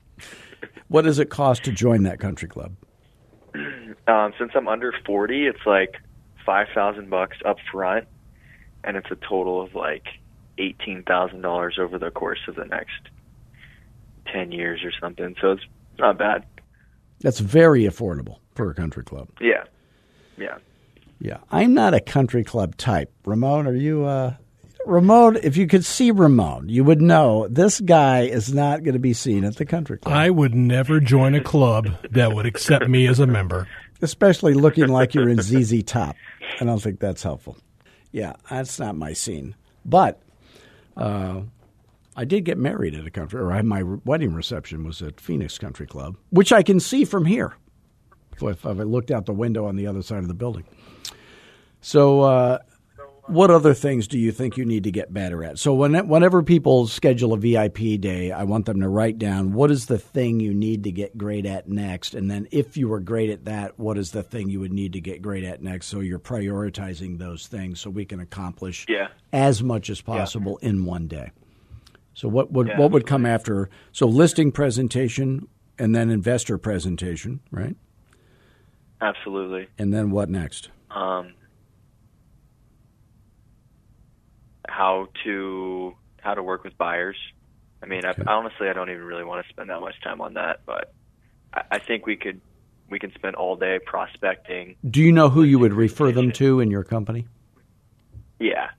What 0.87 1.03
does 1.03 1.17
it 1.19 1.29
cost 1.29 1.63
to 1.63 1.71
join 1.71 2.03
that 2.03 2.19
country 2.19 2.47
club? 2.47 2.75
Um, 4.07 4.33
since 4.37 4.51
I'm 4.55 4.67
under 4.67 4.93
40, 5.05 5.47
it's 5.47 5.65
like 5.65 5.95
five 6.45 6.67
thousand 6.73 7.09
bucks 7.09 7.37
up 7.45 7.57
front, 7.71 8.07
and 8.83 8.97
it's 8.97 9.09
a 9.11 9.15
total 9.15 9.61
of 9.61 9.75
like 9.75 10.05
eighteen 10.57 11.03
thousand 11.03 11.41
dollars 11.41 11.77
over 11.79 11.97
the 11.97 12.11
course 12.11 12.39
of 12.47 12.55
the 12.55 12.65
next 12.65 13.09
ten 14.31 14.51
years 14.51 14.83
or 14.83 14.91
something. 14.99 15.35
So 15.41 15.51
it's 15.51 15.63
not 15.97 16.17
bad. 16.17 16.45
That's 17.19 17.39
very 17.39 17.83
affordable 17.83 18.37
for 18.55 18.69
a 18.69 18.73
country 18.73 19.03
club. 19.03 19.29
Yeah, 19.39 19.63
yeah. 20.37 20.57
Yeah, 21.19 21.37
I'm 21.51 21.75
not 21.75 21.93
a 21.93 21.99
country 21.99 22.43
club 22.43 22.77
type. 22.77 23.11
Ramon, 23.25 23.67
are 23.67 23.75
you? 23.75 24.05
Uh, 24.05 24.33
Ramon, 24.87 25.37
if 25.43 25.55
you 25.55 25.67
could 25.67 25.85
see 25.85 26.09
Ramon, 26.09 26.67
you 26.67 26.83
would 26.83 26.99
know 26.99 27.47
this 27.47 27.79
guy 27.79 28.21
is 28.21 28.51
not 28.51 28.83
going 28.83 28.93
to 28.93 28.99
be 28.99 29.13
seen 29.13 29.43
at 29.43 29.57
the 29.57 29.65
country 29.65 29.99
club. 29.99 30.15
I 30.15 30.31
would 30.31 30.55
never 30.55 30.99
join 30.99 31.35
a 31.35 31.43
club 31.43 31.89
that 32.09 32.33
would 32.33 32.47
accept 32.47 32.87
me 32.87 33.05
as 33.05 33.19
a 33.19 33.27
member. 33.27 33.67
Especially 34.01 34.53
looking 34.53 34.87
like 34.87 35.13
you're 35.13 35.29
in 35.29 35.37
ZZ 35.41 35.83
Top. 35.83 36.15
I 36.59 36.65
don't 36.65 36.81
think 36.81 36.99
that's 36.99 37.23
helpful. 37.23 37.57
Yeah, 38.11 38.33
that's 38.49 38.79
not 38.79 38.95
my 38.95 39.13
scene. 39.13 39.55
But 39.85 40.21
uh, 40.97 41.41
I 42.15 42.25
did 42.25 42.45
get 42.45 42.57
married 42.57 42.95
at 42.95 43.05
a 43.05 43.11
country, 43.11 43.39
or 43.39 43.51
I, 43.51 43.61
my 43.61 43.83
wedding 43.83 44.33
reception 44.33 44.83
was 44.83 45.01
at 45.01 45.21
Phoenix 45.21 45.57
Country 45.57 45.87
Club, 45.87 46.17
which 46.29 46.51
I 46.51 46.63
can 46.63 46.79
see 46.79 47.05
from 47.05 47.25
here. 47.25 47.53
If 48.41 48.65
I 48.65 48.71
looked 48.71 49.11
out 49.11 49.27
the 49.27 49.33
window 49.33 49.65
on 49.65 49.75
the 49.75 49.85
other 49.85 50.01
side 50.01 50.19
of 50.19 50.27
the 50.27 50.33
building. 50.33 50.65
So, 51.79 52.21
uh, 52.21 52.59
what 53.31 53.49
other 53.49 53.73
things 53.73 54.07
do 54.07 54.19
you 54.19 54.31
think 54.31 54.57
you 54.57 54.65
need 54.65 54.83
to 54.83 54.91
get 54.91 55.13
better 55.13 55.43
at? 55.43 55.57
So, 55.57 55.73
when, 55.73 56.07
whenever 56.07 56.43
people 56.43 56.87
schedule 56.87 57.33
a 57.33 57.37
VIP 57.37 57.99
day, 57.99 58.31
I 58.31 58.43
want 58.43 58.65
them 58.65 58.79
to 58.81 58.89
write 58.89 59.17
down 59.17 59.53
what 59.53 59.71
is 59.71 59.85
the 59.85 59.97
thing 59.97 60.39
you 60.39 60.53
need 60.53 60.83
to 60.83 60.91
get 60.91 61.17
great 61.17 61.45
at 61.45 61.69
next, 61.69 62.13
and 62.13 62.29
then 62.29 62.47
if 62.51 62.75
you 62.77 62.87
were 62.87 62.99
great 62.99 63.29
at 63.29 63.45
that, 63.45 63.79
what 63.79 63.97
is 63.97 64.11
the 64.11 64.23
thing 64.23 64.49
you 64.49 64.59
would 64.59 64.73
need 64.73 64.93
to 64.93 65.01
get 65.01 65.21
great 65.21 65.43
at 65.43 65.61
next? 65.61 65.87
So 65.87 65.99
you're 66.01 66.19
prioritizing 66.19 67.17
those 67.17 67.47
things 67.47 67.79
so 67.79 67.89
we 67.89 68.05
can 68.05 68.19
accomplish 68.19 68.85
Yeah. 68.89 69.07
as 69.31 69.63
much 69.63 69.89
as 69.89 70.01
possible 70.01 70.57
in 70.57 70.85
one 70.85 71.07
day. 71.07 71.31
So, 72.13 72.27
what 72.27 72.51
would 72.51 72.67
Yeah, 72.67 72.77
what 72.79 72.91
would 72.91 73.05
come 73.07 73.25
after? 73.25 73.69
So, 73.91 74.05
listing 74.07 74.51
presentation 74.51 75.47
and 75.79 75.95
then 75.95 76.09
investor 76.09 76.57
presentation, 76.57 77.39
right? 77.51 77.75
Absolutely. 79.01 79.67
And 79.79 79.93
then 79.93 80.11
what 80.11 80.29
next? 80.29 80.69
Um, 80.91 81.33
how 84.71 85.07
to 85.23 85.95
how 86.21 86.33
to 86.33 86.41
work 86.43 86.63
with 86.63 86.77
buyers. 86.77 87.17
I 87.83 87.87
mean, 87.87 88.05
Okay. 88.05 88.23
I, 88.25 88.31
honestly, 88.33 88.69
I 88.69 88.73
don't 88.73 88.89
even 88.89 89.03
really 89.03 89.23
want 89.23 89.45
to 89.45 89.51
spend 89.51 89.69
that 89.69 89.79
much 89.81 89.95
time 90.03 90.21
on 90.21 90.35
that, 90.35 90.61
but 90.65 90.93
I, 91.53 91.63
I 91.71 91.79
think 91.79 92.05
we 92.05 92.15
could 92.15 92.41
we 92.89 92.99
can 92.99 93.11
spend 93.13 93.35
all 93.35 93.55
day 93.55 93.79
prospecting. 93.85 94.75
Do 94.89 95.01
you 95.01 95.11
know 95.11 95.29
who 95.29 95.43
you 95.43 95.59
would 95.59 95.73
refer 95.73 96.11
them 96.11 96.31
to 96.33 96.59
in 96.59 96.69
your 96.71 96.83
company? 96.83 97.27
Yeah, 98.39 98.69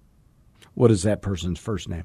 What 0.74 0.90
is 0.90 1.04
that 1.04 1.22
person's 1.22 1.58
first 1.60 1.88
name? 1.88 2.04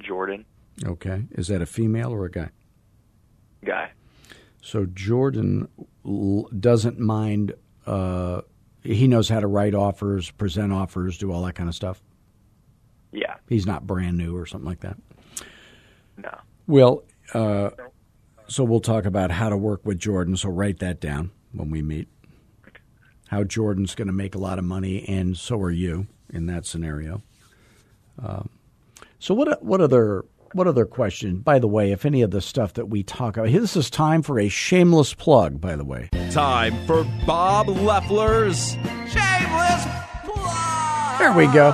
Jordan 0.00 0.44
Okay. 0.84 1.24
Is 1.32 1.48
that 1.48 1.62
a 1.62 1.66
female 1.66 2.10
or 2.12 2.24
a 2.26 2.30
guy? 2.30 2.50
guy. 3.64 3.90
So 4.60 4.86
Jordan 4.86 5.68
l- 6.04 6.48
doesn't 6.58 6.98
mind. 6.98 7.54
Uh, 7.86 8.42
he 8.82 9.06
knows 9.08 9.28
how 9.28 9.40
to 9.40 9.46
write 9.46 9.74
offers, 9.74 10.30
present 10.32 10.72
offers, 10.72 11.16
do 11.18 11.32
all 11.32 11.42
that 11.44 11.54
kind 11.54 11.68
of 11.68 11.74
stuff. 11.74 12.02
Yeah, 13.12 13.36
He's 13.48 13.66
not 13.66 13.86
brand 13.86 14.18
new 14.18 14.36
or 14.36 14.46
something 14.46 14.68
like 14.68 14.80
that. 14.80 14.96
no, 16.16 16.36
Well, 16.66 17.04
uh, 17.34 17.70
so 18.48 18.62
we'll 18.64 18.80
talk 18.80 19.04
about 19.04 19.30
how 19.30 19.48
to 19.48 19.56
work 19.56 19.80
with 19.84 19.98
Jordan. 19.98 20.36
So 20.36 20.48
write 20.50 20.78
that 20.80 21.00
down 21.00 21.30
when 21.52 21.70
we 21.70 21.82
meet. 21.82 22.08
How 23.28 23.42
Jordan's 23.42 23.94
going 23.94 24.06
to 24.06 24.12
make 24.12 24.34
a 24.34 24.38
lot 24.38 24.58
of 24.58 24.64
money, 24.64 25.04
and 25.08 25.36
so 25.36 25.58
are 25.60 25.70
you 25.70 26.06
in 26.32 26.46
that 26.46 26.64
scenario. 26.66 27.22
Um, 28.22 28.50
so 29.18 29.34
what? 29.34 29.62
What 29.64 29.80
other? 29.80 30.24
What 30.52 30.68
other 30.68 30.86
question? 30.86 31.38
By 31.40 31.58
the 31.58 31.66
way, 31.66 31.90
if 31.90 32.06
any 32.06 32.22
of 32.22 32.30
the 32.30 32.40
stuff 32.40 32.74
that 32.74 32.86
we 32.86 33.02
talk 33.02 33.36
about, 33.36 33.50
this 33.50 33.76
is 33.76 33.90
time 33.90 34.22
for 34.22 34.38
a 34.38 34.48
shameless 34.48 35.12
plug. 35.12 35.60
By 35.60 35.74
the 35.74 35.84
way, 35.84 36.08
Time 36.30 36.86
for 36.86 37.04
Bob 37.26 37.66
Leffler's 37.66 38.74
Shameless 39.10 39.84
Plug. 40.24 41.18
There 41.18 41.32
we 41.32 41.46
go. 41.48 41.72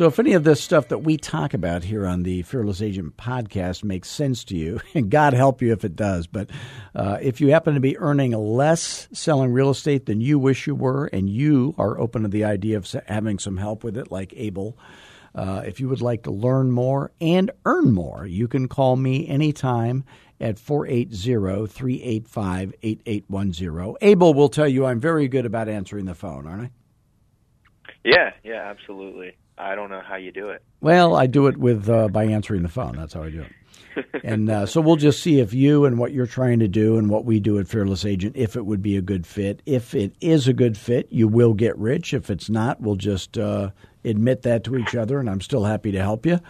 So, 0.00 0.06
if 0.06 0.18
any 0.18 0.32
of 0.32 0.44
this 0.44 0.62
stuff 0.62 0.88
that 0.88 1.00
we 1.00 1.18
talk 1.18 1.52
about 1.52 1.84
here 1.84 2.06
on 2.06 2.22
the 2.22 2.40
Fearless 2.40 2.80
Agent 2.80 3.18
podcast 3.18 3.84
makes 3.84 4.08
sense 4.08 4.44
to 4.44 4.56
you, 4.56 4.80
and 4.94 5.10
God 5.10 5.34
help 5.34 5.60
you 5.60 5.74
if 5.74 5.84
it 5.84 5.94
does, 5.94 6.26
but 6.26 6.48
uh, 6.94 7.18
if 7.20 7.38
you 7.38 7.50
happen 7.50 7.74
to 7.74 7.80
be 7.80 7.98
earning 7.98 8.32
less 8.32 9.08
selling 9.12 9.52
real 9.52 9.68
estate 9.68 10.06
than 10.06 10.22
you 10.22 10.38
wish 10.38 10.66
you 10.66 10.74
were, 10.74 11.04
and 11.12 11.28
you 11.28 11.74
are 11.76 12.00
open 12.00 12.22
to 12.22 12.28
the 12.28 12.44
idea 12.44 12.78
of 12.78 12.90
having 13.08 13.38
some 13.38 13.58
help 13.58 13.84
with 13.84 13.98
it, 13.98 14.10
like 14.10 14.32
Abel, 14.38 14.78
uh, 15.34 15.64
if 15.66 15.80
you 15.80 15.88
would 15.90 16.00
like 16.00 16.22
to 16.22 16.30
learn 16.30 16.70
more 16.70 17.12
and 17.20 17.50
earn 17.66 17.92
more, 17.92 18.24
you 18.24 18.48
can 18.48 18.68
call 18.68 18.96
me 18.96 19.28
anytime 19.28 20.02
at 20.40 20.58
480 20.58 21.66
385 21.66 22.74
8810. 22.82 23.96
Abel 24.00 24.32
will 24.32 24.48
tell 24.48 24.66
you 24.66 24.86
I'm 24.86 24.98
very 24.98 25.28
good 25.28 25.44
about 25.44 25.68
answering 25.68 26.06
the 26.06 26.14
phone, 26.14 26.46
aren't 26.46 26.62
I? 26.62 26.70
yeah, 28.02 28.30
yeah, 28.42 28.62
absolutely. 28.64 29.36
I 29.60 29.74
don't 29.74 29.90
know 29.90 30.00
how 30.00 30.16
you 30.16 30.32
do 30.32 30.50
it. 30.50 30.62
Well, 30.80 31.14
I 31.14 31.26
do 31.26 31.46
it 31.46 31.56
with 31.56 31.88
uh, 31.88 32.08
by 32.08 32.24
answering 32.24 32.62
the 32.62 32.68
phone. 32.68 32.96
That's 32.96 33.12
how 33.12 33.22
I 33.22 33.30
do 33.30 33.42
it. 33.42 33.52
and 34.24 34.48
uh, 34.48 34.66
so 34.66 34.80
we'll 34.80 34.96
just 34.96 35.22
see 35.22 35.40
if 35.40 35.52
you 35.52 35.84
and 35.84 35.98
what 35.98 36.12
you're 36.12 36.26
trying 36.26 36.60
to 36.60 36.68
do 36.68 36.96
and 36.96 37.10
what 37.10 37.24
we 37.24 37.40
do 37.40 37.58
at 37.58 37.68
Fearless 37.68 38.04
Agent, 38.04 38.36
if 38.36 38.56
it 38.56 38.64
would 38.64 38.82
be 38.82 38.96
a 38.96 39.02
good 39.02 39.26
fit. 39.26 39.62
If 39.66 39.94
it 39.94 40.14
is 40.20 40.48
a 40.48 40.52
good 40.52 40.78
fit, 40.78 41.08
you 41.10 41.28
will 41.28 41.54
get 41.54 41.76
rich. 41.76 42.14
If 42.14 42.30
it's 42.30 42.48
not, 42.48 42.80
we'll 42.80 42.96
just 42.96 43.36
uh, 43.36 43.70
admit 44.04 44.42
that 44.42 44.64
to 44.64 44.76
each 44.76 44.94
other, 44.94 45.18
and 45.18 45.28
I'm 45.28 45.40
still 45.40 45.64
happy 45.64 45.92
to 45.92 46.00
help 46.00 46.24
you 46.24 46.40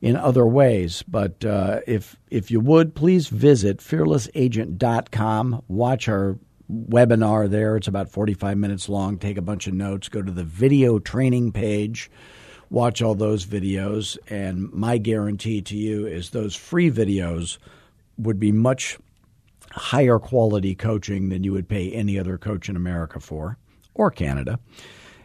in 0.00 0.16
other 0.16 0.46
ways. 0.46 1.02
But 1.08 1.44
uh, 1.44 1.80
if 1.86 2.16
if 2.30 2.50
you 2.50 2.60
would, 2.60 2.94
please 2.94 3.28
visit 3.28 3.78
fearlessagent.com. 3.78 5.62
Watch 5.68 6.08
our 6.08 6.38
webinar 6.70 7.50
there. 7.50 7.76
It's 7.76 7.88
about 7.88 8.10
45 8.10 8.56
minutes 8.56 8.88
long. 8.88 9.18
Take 9.18 9.36
a 9.36 9.42
bunch 9.42 9.66
of 9.66 9.74
notes. 9.74 10.08
Go 10.08 10.22
to 10.22 10.30
the 10.30 10.44
video 10.44 10.98
training 10.98 11.50
page 11.52 12.10
watch 12.70 13.02
all 13.02 13.14
those 13.14 13.44
videos. 13.44 14.16
And 14.28 14.72
my 14.72 14.96
guarantee 14.98 15.60
to 15.62 15.76
you 15.76 16.06
is 16.06 16.30
those 16.30 16.56
free 16.56 16.90
videos 16.90 17.58
would 18.16 18.40
be 18.40 18.52
much 18.52 18.98
higher 19.72 20.18
quality 20.18 20.74
coaching 20.74 21.28
than 21.28 21.44
you 21.44 21.52
would 21.52 21.68
pay 21.68 21.92
any 21.92 22.18
other 22.18 22.38
coach 22.38 22.68
in 22.68 22.74
America 22.76 23.20
for 23.20 23.56
or 23.94 24.10
Canada. 24.10 24.58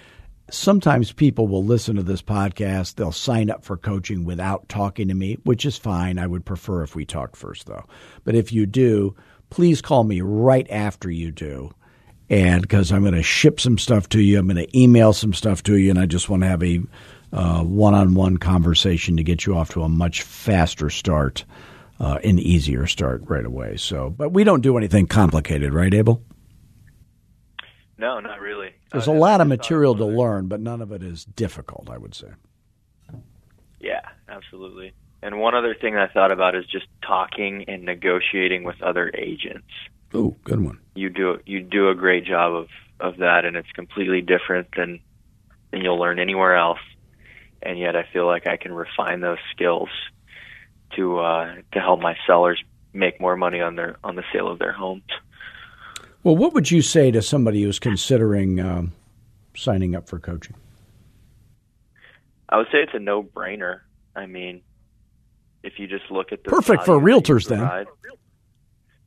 sometimes 0.49 1.11
people 1.11 1.49
will 1.49 1.65
listen 1.65 1.97
to 1.97 2.05
this 2.05 2.23
podcast, 2.23 2.95
they'll 2.95 3.11
sign 3.11 3.51
up 3.51 3.65
for 3.65 3.77
coaching 3.77 4.25
without 4.25 4.69
talking 4.69 5.09
to 5.09 5.15
me, 5.15 5.39
which 5.43 5.67
is 5.67 5.77
fine. 5.77 6.21
I 6.21 6.29
would 6.29 6.45
prefer 6.45 6.85
if 6.85 6.95
we 6.95 7.05
talked 7.05 7.37
first 7.37 7.67
though. 7.67 7.87
But 8.23 8.37
if 8.37 8.53
you 8.53 8.65
do, 8.65 9.17
please 9.51 9.83
call 9.83 10.05
me 10.05 10.21
right 10.21 10.67
after 10.71 11.11
you 11.11 11.31
do. 11.31 11.73
And 12.29 12.63
because 12.63 12.93
I'm 12.93 13.03
going 13.03 13.15
to 13.15 13.23
ship 13.23 13.59
some 13.59 13.77
stuff 13.77 14.09
to 14.11 14.21
you, 14.21 14.39
I'm 14.39 14.47
going 14.47 14.65
to 14.65 14.79
email 14.79 15.13
some 15.13 15.35
stuff 15.35 15.65
to 15.65 15.77
you, 15.77 15.91
and 15.91 15.99
I 15.99 16.07
just 16.07 16.29
want 16.29 16.43
to 16.45 16.49
have 16.49 16.63
a 16.63 16.81
uh, 17.33 17.65
one-on-one 17.65 18.37
conversation 18.39 19.17
to 19.17 19.25
get 19.25 19.47
you 19.47 19.57
off 19.57 19.71
to 19.71 19.83
a 19.83 19.89
much 19.89 20.23
faster 20.23 20.91
start, 20.91 21.45
uh, 21.99 22.19
an 22.23 22.39
easier 22.39 22.87
start 22.87 23.23
right 23.27 23.45
away. 23.45 23.77
So, 23.77 24.11
but 24.11 24.31
we 24.31 24.45
don't 24.45 24.63
do 24.63 24.77
anything 24.77 25.07
complicated, 25.07 25.75
right, 25.75 25.93
Abel? 25.93 26.23
No, 27.99 28.21
not 28.21 28.41
really. 28.41 28.71
There's 28.93 29.09
Uh, 29.09 29.13
a 29.13 29.19
lot 29.19 29.41
of 29.41 29.49
material 29.49 29.97
to 29.97 30.07
learn, 30.07 30.47
but 30.47 30.61
none 30.61 30.81
of 30.81 30.93
it 30.93 31.03
is 31.03 31.25
difficult. 31.25 31.91
I 31.91 31.99
would 31.99 32.15
say. 32.15 32.29
Yeah, 33.81 34.01
absolutely. 34.29 34.93
And 35.23 35.39
one 35.39 35.55
other 35.55 35.75
thing 35.75 35.97
I 35.97 36.07
thought 36.09 36.33
about 36.33 36.55
is 36.55 36.65
just 36.67 36.87
talking 37.03 37.65
and 37.69 37.85
negotiating 37.85 38.65
with 38.65 38.81
other 38.83 39.11
agents. 39.15 39.69
Oh, 40.15 40.35
good 40.45 40.61
one. 40.61 40.79
You 40.95 41.11
do 41.11 41.41
you 41.47 41.61
do 41.61 41.91
a 41.91 41.95
great 41.95 42.25
job 42.25 42.55
of 42.55 42.69
of 42.99 43.19
that, 43.19 43.45
and 43.45 43.57
it's 43.57 43.71
completely 43.73 44.23
different 44.23 44.69
than 44.77 45.01
than 45.71 45.83
you'll 45.83 45.99
learn 45.99 46.19
anywhere 46.19 46.57
else. 46.57 46.81
And 47.63 47.79
yet, 47.79 47.95
I 47.95 48.09
feel 48.13 48.27
like 48.27 48.47
I 48.47 48.57
can 48.57 48.73
refine 48.73 49.21
those 49.21 49.39
skills 49.53 49.91
to 50.97 51.19
uh, 51.19 51.55
to 51.73 51.81
help 51.81 52.01
my 52.01 52.17
sellers 52.27 52.63
make 52.93 53.21
more 53.21 53.37
money 53.37 53.61
on 53.61 53.77
their 53.77 53.97
on 54.03 54.17
the 54.17 54.25
sale 54.33 54.49
of 54.49 54.59
their 54.59 54.73
homes. 54.73 55.03
Well, 56.23 56.37
what 56.37 56.53
would 56.55 56.71
you 56.71 56.83
say 56.83 57.11
to 57.11 57.23
somebody 57.23 57.63
who's 57.63 57.79
considering 57.79 58.61
um, 58.61 58.93
signing 59.55 59.95
up 59.95 60.09
for 60.09 60.19
coaching? 60.19 60.57
I 62.49 62.59
would 62.59 62.67
say 62.67 62.79
it's 62.79 62.95
a 62.95 62.99
no 62.99 63.23
brainer. 63.23 63.81
I 64.17 64.27
mean, 64.27 64.63
if 65.63 65.79
you 65.79 65.87
just 65.87 66.11
look 66.11 66.33
at 66.33 66.45
the 66.45 66.51
perfect 66.51 66.85
for 66.85 66.99
value 66.99 67.21
that 67.21 67.29
you 67.29 67.35
realtors, 67.35 67.49
then. 67.49 67.87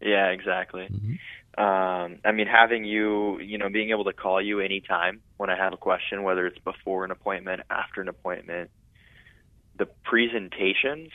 Yeah, 0.01 0.29
exactly. 0.29 0.87
Mm-hmm. 0.91 1.13
Um, 1.55 2.19
I 2.25 2.31
mean, 2.31 2.47
having 2.47 2.83
you, 2.83 3.39
you 3.39 3.57
know, 3.57 3.69
being 3.69 3.91
able 3.91 4.05
to 4.05 4.13
call 4.13 4.41
you 4.41 4.59
anytime 4.59 5.21
when 5.37 5.49
I 5.49 5.55
have 5.55 5.71
a 5.71 5.77
question, 5.77 6.23
whether 6.23 6.47
it's 6.47 6.57
before 6.59 7.05
an 7.05 7.11
appointment, 7.11 7.61
after 7.69 8.01
an 8.01 8.07
appointment, 8.07 8.71
the 9.77 9.87
presentations 10.03 11.09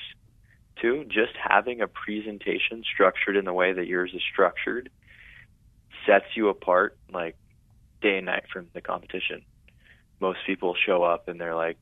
too, 0.81 1.05
just 1.09 1.33
having 1.43 1.81
a 1.81 1.89
presentation 1.89 2.85
structured 2.93 3.37
in 3.37 3.45
the 3.45 3.53
way 3.53 3.73
that 3.73 3.87
yours 3.87 4.13
is 4.15 4.23
structured 4.33 4.91
sets 6.07 6.27
you 6.37 6.49
apart 6.49 6.97
like 7.13 7.37
day 8.01 8.19
and 8.19 8.27
night 8.27 8.45
from 8.53 8.69
the 8.75 8.81
competition. 8.81 9.43
Most 10.21 10.39
people 10.47 10.75
show 10.87 11.03
up 11.03 11.29
and 11.29 11.41
they're 11.41 11.55
like, 11.55 11.79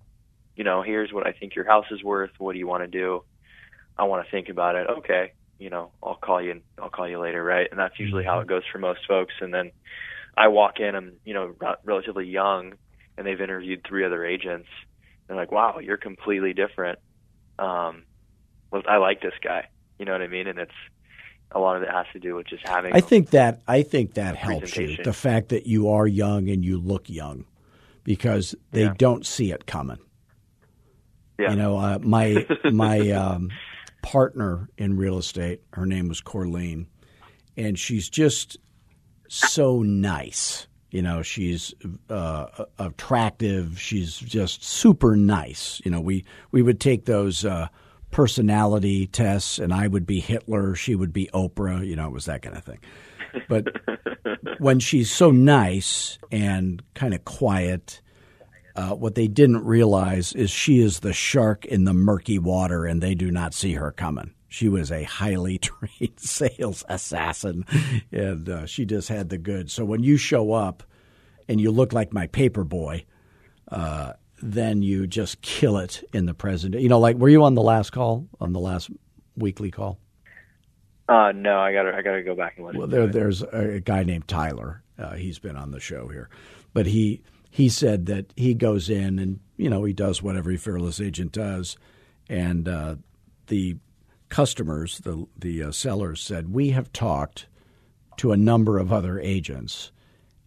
you 0.57 0.65
know, 0.65 0.83
here's 0.83 1.13
what 1.13 1.27
I 1.27 1.33
think 1.33 1.55
your 1.55 1.67
house 1.67 1.87
is 1.91 2.03
worth. 2.03 2.31
What 2.39 2.55
do 2.55 2.59
you 2.59 2.67
want 2.67 2.83
to 2.83 2.89
do? 2.89 3.23
I 3.99 4.05
want 4.05 4.25
to 4.25 4.31
think 4.31 4.49
about 4.49 4.77
it. 4.77 4.87
Okay, 4.99 5.33
you 5.59 5.71
know, 5.71 5.93
I'll 6.03 6.17
call 6.17 6.43
you. 6.43 6.61
I'll 6.81 6.91
call 6.91 7.09
you 7.09 7.19
later, 7.21 7.43
right? 7.43 7.67
And 7.71 7.79
that's 7.79 7.99
usually 7.99 8.25
how 8.25 8.41
it 8.41 8.47
goes 8.47 8.63
for 8.71 8.79
most 8.79 9.01
folks. 9.09 9.35
And 9.41 9.53
then 9.55 9.71
I 10.37 10.49
walk 10.49 10.81
in. 10.81 10.95
I'm, 10.95 11.13
you 11.25 11.35
know, 11.35 11.55
relatively 11.85 12.27
young, 12.27 12.75
and 13.17 13.27
they've 13.27 13.41
interviewed 13.41 13.83
three 13.89 14.05
other 14.05 14.25
agents. 14.25 14.69
They're 15.27 15.37
like, 15.37 15.51
"Wow, 15.53 15.79
you're 15.79 15.97
completely 15.97 16.53
different." 16.53 16.99
Um, 17.59 18.05
well, 18.71 18.83
I 18.89 18.99
like 18.99 19.23
this 19.23 19.33
guy. 19.43 19.69
You 19.99 20.05
know 20.05 20.13
what 20.13 20.23
I 20.23 20.29
mean? 20.29 20.47
And 20.47 20.59
it's 20.59 20.71
a 21.53 21.59
lot 21.59 21.77
of 21.77 21.83
it 21.83 21.91
has 21.91 22.07
to 22.13 22.19
do 22.19 22.35
with 22.35 22.47
just 22.49 22.67
having. 22.67 22.93
I 22.95 23.01
think 23.01 23.31
that 23.31 23.63
I 23.67 23.83
think 23.83 24.15
that 24.15 24.37
helps 24.37 24.77
you. 24.77 24.97
The 25.03 25.13
fact 25.13 25.49
that 25.49 25.67
you 25.67 25.89
are 25.89 26.07
young 26.07 26.51
and 26.51 26.65
you 26.65 26.79
look 26.79 27.09
young, 27.09 27.47
because 28.05 28.55
they 28.73 28.85
Yeah. 28.85 28.95
don't 28.99 29.25
see 29.25 29.53
it 29.53 29.65
coming. 29.67 29.99
yeah. 31.39 31.51
You 31.51 31.57
know, 31.57 31.79
uh, 31.79 31.99
my 32.03 32.47
my 32.65 33.11
um, 33.13 33.51
partner 34.07 34.69
in 34.79 34.97
real 34.97 35.19
estate, 35.19 35.63
her 35.73 35.85
name 35.85 36.07
was 36.09 36.21
Corleen, 36.21 36.87
and 37.57 37.77
she's 37.77 38.09
just 38.09 38.57
so 39.29 39.83
nice. 39.83 40.69
You 40.93 41.03
know, 41.03 41.23
she's 41.23 41.75
uh, 42.09 42.47
attractive. 42.79 43.81
She's 43.81 44.17
just 44.17 44.63
super 44.63 45.17
nice. 45.17 45.83
You 45.85 45.91
know, 45.91 46.01
we 46.01 46.25
we 46.53 46.63
would 46.63 46.81
take 46.81 47.07
those 47.07 47.45
uh, 47.45 47.67
personality 48.13 49.09
tests, 49.09 49.59
and 49.59 49.75
I 49.75 49.89
would 49.89 50.07
be 50.07 50.21
Hitler, 50.21 50.77
she 50.77 50.95
would 50.95 51.13
be 51.13 51.29
Oprah. 51.35 51.85
You 51.85 51.97
know, 51.97 52.07
it 52.07 52.13
was 52.13 52.27
that 52.27 52.43
kind 52.43 52.57
of 52.57 52.63
thing. 52.63 52.79
But 53.49 53.67
when 54.59 54.79
she's 54.79 55.11
so 55.11 55.33
nice 55.33 56.21
and 56.31 56.81
kind 56.95 57.13
of 57.13 57.25
quiet, 57.25 58.01
uh, 58.77 58.95
what 58.95 59.15
they 59.15 59.27
didn't 59.27 59.65
realize 59.65 60.33
is 60.35 60.51
she 60.51 60.81
is 60.81 61.01
the 61.01 61.15
shark 61.15 61.65
in 61.65 61.85
the 61.85 61.95
murky 61.95 62.39
water, 62.39 62.85
and 62.85 63.03
they 63.03 63.15
do 63.15 63.31
not 63.31 63.55
see 63.55 63.73
her 63.73 63.91
coming. 63.91 64.35
She 64.49 64.69
was 64.69 64.93
a 64.93 65.03
highly 65.03 65.59
trained 65.59 66.19
sales 66.19 66.85
assassin, 66.89 67.65
and 68.13 68.49
uh, 68.49 68.67
she 68.67 68.85
just 68.85 69.09
had 69.09 69.31
the 69.31 69.39
goods. 69.39 69.73
So 69.73 69.85
when 69.85 70.03
you 70.03 70.19
show 70.19 70.53
up 70.53 70.83
and 71.49 71.61
you 71.61 71.71
look 71.71 71.93
like 71.93 72.13
my 72.13 72.27
paper 72.27 72.65
boy, 72.65 73.07
uh, 73.69 74.13
then 74.43 74.83
you 74.83 75.07
just 75.07 75.41
kill 75.41 75.79
it 75.79 76.05
in 76.13 76.27
the 76.27 76.35
present. 76.35 76.75
You 76.79 76.91
know, 76.91 76.99
like 76.99 77.17
were 77.17 77.31
you 77.31 77.45
on 77.45 77.55
the 77.55 77.63
last 77.63 77.91
call 77.91 78.29
on 78.41 78.53
the 78.53 78.61
last 78.61 78.91
weekly 79.37 79.71
call? 79.71 79.99
Uh, 81.09 81.33
no, 81.35 81.59
I 81.59 81.73
gotta 81.73 81.95
I 81.97 82.03
gotta 82.03 82.23
go 82.23 82.35
back 82.35 82.55
and 82.57 82.67
listen. 82.67 82.79
Well, 82.81 82.89
there, 82.89 83.07
there's 83.07 83.43
a 83.43 83.81
guy 83.81 84.03
named 84.03 84.29
Tyler. 84.29 84.83
Uh, 84.99 85.15
he's 85.15 85.39
been 85.39 85.57
on 85.57 85.71
the 85.71 85.81
show 85.81 86.09
here, 86.09 86.29
but 86.75 86.85
he 86.87 87.23
he 87.57 87.71
said 87.71 88.05
that 88.05 88.35
he 88.37 88.53
goes 88.53 88.91
in 88.91 89.19
and 89.19 89.41
you 89.57 89.71
know 89.71 89.85
he 89.85 89.95
does 89.95 90.23
what 90.23 90.37
every 90.37 90.59
fearless 90.59 91.01
agent 91.01 91.33
does, 91.33 91.79
and 92.29 92.69
uh, 92.69 92.97
the 93.47 93.79
customers, 94.29 94.99
the 94.99 95.27
the 95.39 95.63
uh, 95.63 95.73
sellers 95.73 96.21
said 96.21 96.53
we 96.53 96.69
have 96.71 96.93
talked 96.93 97.47
to 98.19 98.31
a 98.31 98.37
number 98.37 98.79
of 98.79 98.93
other 98.93 99.19
agents, 99.19 99.91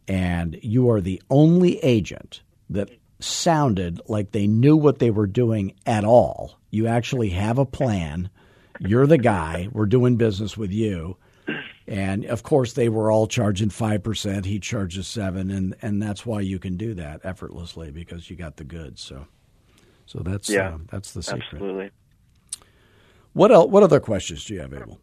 and 0.08 0.60
you 0.62 0.88
are 0.92 1.02
the 1.02 1.20
only 1.32 1.80
agent 1.80 2.44
that 2.70 2.92
sounded 3.20 4.00
like 4.08 4.32
they 4.32 4.46
knew 4.46 4.78
what 4.78 5.00
they 5.00 5.10
were 5.10 5.26
doing 5.26 5.74
at 5.88 6.06
all. 6.06 6.60
You 6.70 6.86
actually 6.86 7.30
have 7.30 7.58
a 7.58 7.66
plan. 7.66 8.30
You're 8.80 9.08
the 9.08 9.18
guy. 9.18 9.68
We're 9.72 9.88
doing 9.88 10.16
business 10.16 10.56
with 10.56 10.72
you. 10.72 11.18
And 11.90 12.26
of 12.26 12.44
course, 12.44 12.74
they 12.74 12.88
were 12.88 13.12
all 13.12 13.26
charging 13.26 13.72
five 13.72 14.04
percent. 14.04 14.46
He 14.46 14.60
charges 14.60 15.08
seven, 15.08 15.50
and 15.50 15.76
and 15.82 16.00
that's 16.00 16.24
why 16.24 16.42
you 16.42 16.60
can 16.60 16.78
do 16.78 16.94
that 16.94 17.22
effortlessly 17.24 17.90
because 17.90 18.30
you 18.30 18.36
got 18.36 18.58
the 18.58 18.64
goods. 18.64 19.02
So, 19.02 19.26
so 20.06 20.20
that's 20.20 20.52
Yeah, 20.52 20.76
uh, 20.76 20.78
that's 20.92 21.14
the 21.14 21.24
secret. 21.24 21.46
Absolutely. 21.52 21.90
What 23.34 23.52
else? 23.52 23.72
What 23.72 23.82
other 23.82 24.00
questions 24.00 24.46
do 24.46 24.54
you 24.54 24.60
have, 24.60 24.72
Abel? 24.72 25.00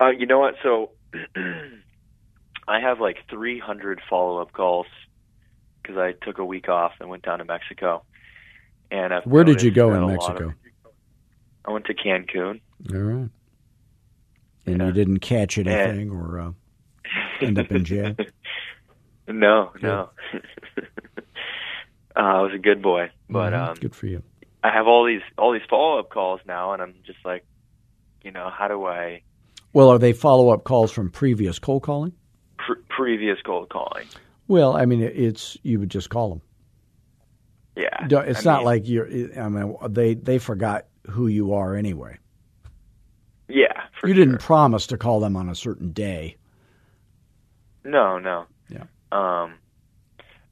Uh, 0.00 0.08
you 0.10 0.26
know 0.26 0.40
what? 0.40 0.56
So 0.60 0.90
I 2.68 2.80
have 2.80 3.00
like 3.00 3.18
300 3.30 4.00
follow 4.10 4.42
up 4.42 4.52
calls 4.52 4.86
because 5.80 5.98
I 5.98 6.14
took 6.24 6.38
a 6.38 6.44
week 6.44 6.68
off 6.68 6.94
and 6.98 7.08
went 7.08 7.22
down 7.22 7.38
to 7.38 7.44
Mexico. 7.44 8.02
And 8.90 9.14
I've 9.14 9.24
Where 9.24 9.44
did 9.44 9.62
you 9.62 9.70
go 9.70 9.94
in 9.94 10.04
Mexico? 10.04 10.48
of- 10.48 10.54
I 11.64 11.70
went 11.70 11.84
to 11.84 11.94
Cancun. 11.94 12.60
All 12.92 12.98
right. 12.98 13.30
And 14.72 14.80
Yeah. 14.80 14.86
you 14.88 14.92
didn't 14.92 15.18
catch 15.20 15.58
anything 15.58 16.10
or 16.10 16.40
uh, 16.40 16.50
end 17.40 17.58
up 17.58 17.70
in 17.70 17.84
jail? 17.84 18.14
No, 19.30 19.72
no. 19.82 20.08
uh, 20.78 20.80
I 22.16 22.40
was 22.40 22.52
a 22.54 22.58
good 22.58 22.80
boy, 22.80 23.10
but 23.28 23.52
Mhm. 23.52 23.68
um, 23.68 23.74
Good 23.78 23.94
for 23.94 24.06
you. 24.06 24.22
I 24.64 24.70
have 24.72 24.86
all 24.86 25.04
these 25.04 25.20
all 25.36 25.52
these 25.52 25.60
follow 25.68 25.98
up 25.98 26.08
calls 26.08 26.40
now, 26.46 26.72
and 26.72 26.80
I'm 26.82 26.94
just 27.04 27.18
like, 27.26 27.44
you 28.24 28.30
know, 28.30 28.48
how 28.50 28.68
do 28.68 28.86
I 28.86 29.22
Well, 29.74 29.90
are 29.90 29.98
they 29.98 30.14
follow 30.14 30.48
up 30.48 30.64
calls 30.64 30.90
from 30.90 31.10
previous 31.10 31.58
cold 31.58 31.82
calling? 31.82 32.12
pr- 32.56 32.80
previous 32.88 33.36
cold 33.44 33.68
calling? 33.68 34.06
Well, 34.48 34.74
I 34.74 34.86
mean, 34.86 35.02
it's 35.02 35.58
you 35.62 35.78
would 35.78 35.90
just 35.90 36.08
call 36.08 36.30
them. 36.30 36.40
Yeah, 37.76 38.22
It's 38.22 38.46
I 38.46 38.50
not 38.50 38.58
mean, 38.60 38.64
like 38.64 38.88
you're. 38.88 39.06
I 39.38 39.48
mean, 39.50 39.76
they 39.90 40.14
they 40.14 40.38
forgot 40.38 40.86
who 41.10 41.26
you 41.26 41.52
are 41.52 41.76
anyway. 41.76 42.16
You 44.04 44.14
didn't 44.14 44.38
promise 44.38 44.86
to 44.88 44.98
call 44.98 45.20
them 45.20 45.36
on 45.36 45.48
a 45.48 45.54
certain 45.54 45.92
day. 45.92 46.36
No, 47.84 48.18
no. 48.18 48.46
Yeah. 48.68 48.84
Um, 49.10 49.54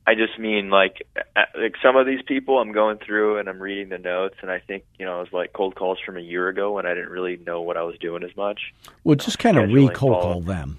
I 0.06 0.14
just 0.14 0.38
mean 0.38 0.70
like 0.70 1.06
like 1.36 1.74
some 1.82 1.96
of 1.96 2.06
these 2.06 2.22
people 2.26 2.58
I'm 2.58 2.72
going 2.72 2.98
through 2.98 3.38
and 3.38 3.48
I'm 3.48 3.60
reading 3.60 3.88
the 3.88 3.98
notes 3.98 4.36
and 4.40 4.50
I 4.50 4.60
think 4.60 4.84
you 4.98 5.04
know 5.04 5.16
it 5.16 5.24
was 5.24 5.32
like 5.32 5.52
cold 5.52 5.74
calls 5.74 5.98
from 6.04 6.16
a 6.16 6.20
year 6.20 6.48
ago 6.48 6.72
when 6.72 6.86
I 6.86 6.94
didn't 6.94 7.10
really 7.10 7.38
know 7.38 7.60
what 7.60 7.76
I 7.76 7.82
was 7.82 7.98
doing 7.98 8.22
as 8.22 8.34
much. 8.36 8.60
Well, 9.02 9.16
just 9.16 9.38
kind 9.38 9.58
of 9.58 9.70
re 9.70 9.88
cold 9.88 10.22
call 10.22 10.40
them. 10.40 10.78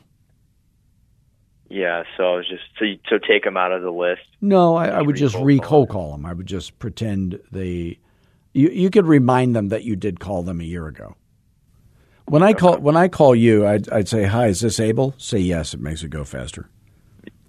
Yeah, 1.70 2.04
so 2.16 2.24
I 2.24 2.36
was 2.38 2.48
just 2.48 2.64
so 2.80 2.86
you, 2.86 2.98
so 3.10 3.18
take 3.18 3.44
them 3.44 3.58
out 3.58 3.74
of 3.74 3.82
the 3.82 3.92
list. 3.92 4.22
No, 4.40 4.76
I, 4.76 4.88
I 4.88 5.02
would 5.02 5.18
just 5.18 5.36
call 5.36 5.60
cold 5.60 5.90
call 5.90 6.12
them. 6.12 6.26
I 6.26 6.32
would 6.32 6.46
just 6.46 6.80
pretend 6.80 7.42
they. 7.52 8.00
You 8.54 8.70
you 8.70 8.90
could 8.90 9.06
remind 9.06 9.54
them 9.56 9.68
that 9.68 9.84
you 9.84 9.98
did 9.98 10.22
call 10.22 10.44
them 10.44 10.62
a 10.62 10.64
year 10.64 10.88
ago. 10.88 11.16
When 12.28 12.44
I 12.44 12.52
call 12.52 12.78
when 12.80 12.98
I 12.98 13.08
call 13.08 13.34
you, 13.34 13.66
I'd, 13.66 13.90
I'd 13.90 14.10
say, 14.10 14.26
"Hi, 14.26 14.48
is 14.48 14.60
this 14.60 14.82
Abel?" 14.82 15.14
Say 15.18 15.40
yes. 15.40 15.74
It 15.74 15.80
makes 15.80 16.04
it 16.04 16.10
go 16.10 16.26
faster. 16.26 16.70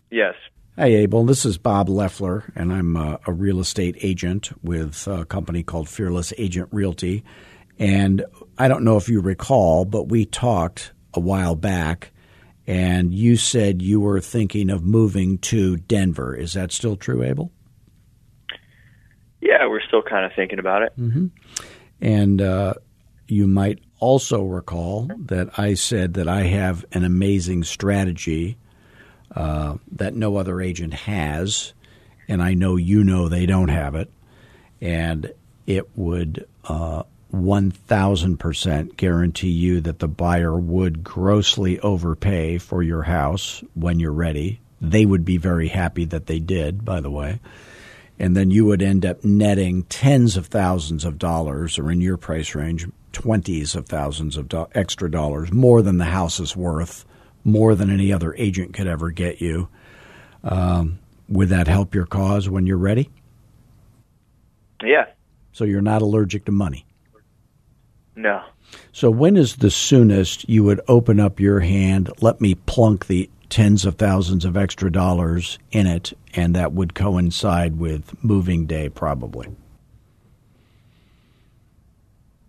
Yes. 0.09 0.35
Hey, 0.77 0.95
Abel. 0.95 1.25
This 1.25 1.45
is 1.45 1.59
Bob 1.59 1.89
Leffler, 1.89 2.45
and 2.55 2.73
I'm 2.73 2.97
a, 2.97 3.19
a 3.27 3.33
real 3.33 3.59
estate 3.59 3.97
agent 4.03 4.51
with 4.63 5.09
a 5.09 5.25
company 5.25 5.65
called 5.65 5.89
Fearless 5.89 6.33
Agent 6.39 6.69
Realty. 6.71 7.25
And 7.81 8.25
I 8.57 8.69
don't 8.69 8.85
know 8.85 8.97
if 8.97 9.09
you 9.09 9.21
recall, 9.21 9.85
but 9.85 10.09
we 10.09 10.25
talked 10.25 10.93
a 11.13 11.19
while 11.19 11.57
back, 11.57 12.13
and 12.65 13.13
you 13.13 13.37
said 13.37 13.83
you 13.83 13.99
were 13.99 14.21
thinking 14.21 14.71
of 14.71 14.85
moving 14.85 15.39
to 15.39 15.77
Denver. 15.77 16.37
Is 16.37 16.53
that 16.53 16.71
still 16.71 16.95
true, 16.95 17.25
Abel? 17.25 17.51
Yeah, 19.41 19.67
we're 19.67 19.83
still 19.83 20.03
kind 20.03 20.25
of 20.25 20.31
thinking 20.37 20.61
about 20.61 20.83
it. 20.83 20.93
And 22.01 22.41
uh, 22.41 22.75
you 23.27 23.49
might 23.49 23.81
also 24.01 24.43
recall 24.43 25.11
that 25.27 25.59
I 25.59 25.75
said 25.75 26.15
that 26.15 26.29
I 26.29 26.43
have 26.43 26.85
an 26.93 27.05
amazing 27.05 27.65
strategy 27.65 28.57
uh, 29.35 29.77
that 29.93 30.15
no 30.15 30.37
other 30.37 30.61
agent 30.61 30.95
has, 30.95 31.73
and 32.29 32.43
I 32.43 32.55
know 32.55 32.77
you 32.77 33.05
know 33.05 33.29
they 33.29 33.47
don't 33.47 33.69
have 33.69 33.95
it, 33.95 34.11
and 34.81 35.33
it 35.67 35.97
would 35.97 36.47
uh, 36.65 37.03
1,000% 37.33 38.97
guarantee 38.97 39.51
you 39.51 39.81
that 39.83 39.99
the 39.99 40.09
buyer 40.09 40.59
would 40.59 41.05
grossly 41.05 41.79
overpay 41.81 42.59
for 42.59 42.83
your 42.83 43.03
house 43.03 43.63
when 43.75 44.01
you're 44.01 44.13
ready. 44.13 44.61
They 44.81 45.05
would 45.05 45.25
be 45.25 45.37
very 45.37 45.69
happy 45.69 46.05
that 46.07 46.27
they 46.27 46.39
did, 46.39 46.85
by 46.85 47.01
the 47.01 47.11
way 47.11 47.41
and 48.19 48.37
then 48.37 48.51
you 48.51 48.65
would 48.65 48.83
end 48.83 49.07
up 49.07 49.25
netting 49.25 49.85
tens 49.85 50.37
of 50.37 50.47
thousands 50.47 51.05
of 51.05 51.19
dollars, 51.19 51.79
or 51.79 51.91
in 51.91 52.01
your 52.01 52.17
price 52.17 52.55
range, 52.55 52.87
twenties 53.13 53.75
of 53.75 53.87
thousands 53.87 54.37
of 54.37 54.49
do- 54.49 54.69
extra 54.75 55.11
dollars, 55.11 55.53
more 55.53 55.83
than 55.83 55.99
the 55.99 56.05
house 56.05 56.41
is 56.41 56.57
worth, 56.57 57.05
more 57.45 57.75
than 57.75 57.91
any 57.91 58.13
other 58.13 58.35
agent 58.37 58.75
could 58.75 58.87
ever 58.87 59.11
get 59.11 59.41
you. 59.41 59.69
Um, 60.45 60.99
would 61.29 61.49
that 61.49 61.69
help 61.69 61.95
your 61.95 62.07
cause 62.07 62.49
when 62.49 62.67
you're 62.67 62.77
ready? 62.79 63.11
Yeah. 64.83 65.07
So 65.53 65.65
you're 65.65 65.81
not 65.81 66.03
allergic 66.03 66.45
to 66.47 66.53
money. 66.53 66.87
No. 68.17 68.43
So 68.93 69.11
when 69.11 69.37
is 69.37 69.57
the 69.57 69.71
soonest 69.71 70.49
you 70.49 70.65
would 70.65 70.81
open 70.89 71.21
up 71.21 71.41
your 71.41 71.61
hand, 71.61 72.11
let 72.21 72.41
me 72.41 72.55
plunk 72.55 73.07
the 73.07 73.31
tens 73.49 73.85
of 73.85 73.95
thousands 73.95 74.45
of 74.45 74.57
extra 74.57 74.91
dollars 74.93 75.59
in 75.71 75.87
it, 75.87 76.13
and 76.35 76.55
that 76.55 76.73
would 76.73 76.95
coincide 76.95 77.79
with 77.79 78.13
moving 78.23 78.67
day 78.67 78.89
probably? 78.89 79.49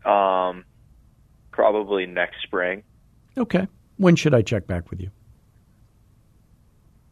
Um, 0.03 0.65
probably 1.59 2.05
next 2.05 2.41
spring. 2.41 2.81
Okay. 3.37 3.67
When 3.97 4.15
should 4.15 4.33
I 4.33 4.41
check 4.41 4.65
back 4.65 4.89
with 4.89 5.01
you? 5.01 5.11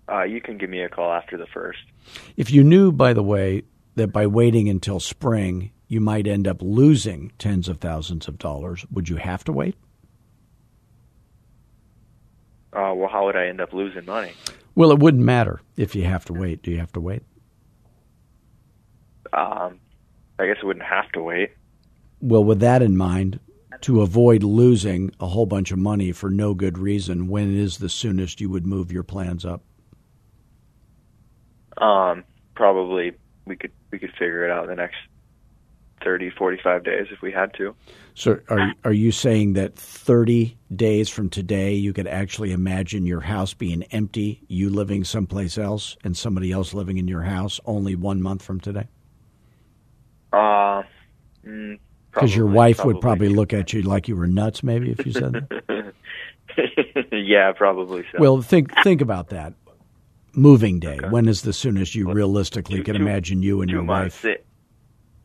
Uh, 0.10 0.24
you 0.24 0.40
can 0.40 0.58
give 0.58 0.70
me 0.70 0.80
a 0.84 0.88
call 0.88 1.12
after 1.12 1.36
the 1.36 1.48
first. 1.48 1.80
If 2.38 2.50
you 2.50 2.64
knew, 2.64 2.94
by 2.94 3.12
the 3.12 3.22
way, 3.22 3.64
that 3.96 4.14
by 4.14 4.26
waiting 4.26 4.70
until 4.70 5.02
spring 5.02 5.72
you 5.90 6.00
might 6.00 6.28
end 6.28 6.48
up 6.48 6.62
losing 6.62 7.34
tens 7.38 7.68
of 7.68 7.80
thousands 7.80 8.30
of 8.30 8.38
dollars, 8.38 8.86
would 8.90 9.10
you 9.10 9.18
have 9.18 9.44
to 9.44 9.52
wait? 9.52 9.76
Uh, 12.72 12.94
well, 12.96 13.10
how 13.10 13.26
would 13.26 13.36
I 13.36 13.48
end 13.48 13.60
up 13.60 13.74
losing 13.74 14.06
money? 14.06 14.32
Well, 14.76 14.92
it 14.92 15.00
wouldn't 15.00 15.24
matter 15.24 15.60
if 15.76 15.94
you 15.94 16.06
have 16.06 16.24
to 16.24 16.34
wait. 16.34 16.64
Do 16.64 16.72
you 16.72 16.78
have 16.78 16.94
to 16.94 17.02
wait? 17.02 17.24
Um, 19.34 19.82
I 20.40 20.46
guess 20.48 20.58
I 20.64 20.66
wouldn't 20.66 20.86
have 20.86 21.12
to 21.12 21.22
wait. 21.22 21.52
Well, 22.22 22.46
with 22.46 22.62
that 22.62 22.82
in 22.82 22.96
mind, 22.96 23.42
to 23.82 24.02
avoid 24.02 24.44
losing 24.44 25.12
a 25.20 25.28
whole 25.28 25.46
bunch 25.46 25.72
of 25.72 25.78
money 25.78 26.12
for 26.12 26.30
no 26.30 26.54
good 26.54 26.78
reason, 26.78 27.28
when 27.28 27.56
is 27.56 27.78
the 27.78 27.90
soonest 27.90 28.42
you 28.42 28.50
would 28.50 28.66
move 28.66 28.92
your 28.92 29.04
plans 29.04 29.46
up? 29.46 29.62
Um, 31.78 32.24
probably 32.56 33.14
we 33.46 33.56
could 33.56 33.72
we 33.92 34.00
could 34.00 34.12
figure 34.12 34.44
it 34.44 34.52
out 34.52 34.64
in 34.64 34.70
the 34.70 34.76
next 34.76 34.98
30, 36.04 36.32
45 36.32 36.84
days 36.84 37.08
if 37.12 37.22
we 37.22 37.32
had 37.32 37.54
to. 37.56 37.76
So, 38.14 38.40
are 38.50 38.74
are 38.84 38.94
you 38.94 39.12
saying 39.12 39.54
that 39.54 39.76
thirty 39.76 40.58
days 40.76 41.08
from 41.08 41.30
today 41.30 41.74
you 41.74 41.94
could 41.94 42.08
actually 42.08 42.52
imagine 42.52 43.06
your 43.06 43.22
house 43.22 43.54
being 43.54 43.84
empty, 43.92 44.42
you 44.48 44.72
living 44.72 45.04
someplace 45.04 45.58
else, 45.58 45.98
and 46.04 46.18
somebody 46.18 46.52
else 46.52 46.74
living 46.74 46.98
in 46.98 47.08
your 47.08 47.22
house 47.22 47.60
only 47.66 47.96
one 47.96 48.22
month 48.22 48.42
from 48.42 48.60
today? 48.60 48.88
Uh, 50.34 50.82
mm, 51.46 51.78
Because 52.20 52.36
your 52.36 52.46
probably- 52.46 52.58
wife 52.58 52.86
would 52.86 53.02
probably 53.02 53.30
look 53.30 53.54
at 53.54 53.74
you 53.74 53.82
like 53.84 54.08
you 54.08 54.16
were 54.16 54.28
nuts, 54.28 54.64
maybe 54.64 54.92
if 54.92 55.06
you 55.06 55.12
said 55.12 55.34
that. 55.34 55.94
yeah, 57.12 57.52
probably 57.52 58.04
so. 58.12 58.20
well, 58.20 58.42
think 58.42 58.72
think 58.84 59.02
about 59.02 59.30
that. 59.30 59.54
Moving 60.34 60.80
day. 60.80 61.00
When 61.10 61.28
is 61.28 61.42
the 61.42 61.54
soonest 61.54 61.96
you 61.96 62.12
realistically 62.12 62.78
two- 62.78 62.84
can 62.84 62.96
two- 62.96 63.02
imagine 63.02 63.42
you 63.42 63.62
and 63.62 63.70
your 63.72 63.84
months. 63.84 64.24
wife? 64.24 64.38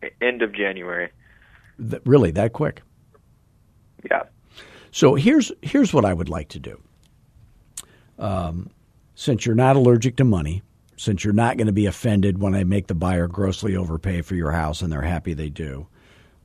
It- 0.03 0.17
end 0.21 0.43
of 0.43 0.53
January. 0.53 1.11
Th- 1.79 2.03
really 2.05 2.31
that 2.33 2.53
quick? 2.53 2.83
Yeah. 4.11 4.23
So 4.91 5.15
here's 5.15 5.53
here's 5.63 5.93
what 5.95 6.05
I 6.05 6.13
would 6.13 6.29
like 6.29 6.49
to 6.51 6.59
do. 6.59 6.81
Um, 8.19 8.71
since 9.15 9.47
you're 9.47 9.55
not 9.55 9.77
allergic 9.77 10.17
to 10.17 10.25
money, 10.25 10.63
since 10.97 11.25
you're 11.25 11.33
not 11.35 11.57
going 11.57 11.67
to 11.67 11.73
be 11.73 11.87
offended 11.87 12.39
when 12.41 12.55
I 12.55 12.65
make 12.65 12.87
the 12.87 12.95
buyer 12.95 13.27
grossly 13.29 13.77
overpay 13.77 14.23
for 14.23 14.35
your 14.35 14.51
house, 14.53 14.83
and 14.83 14.93
they're 14.93 15.03
happy 15.03 15.35
they 15.35 15.49
do, 15.49 15.87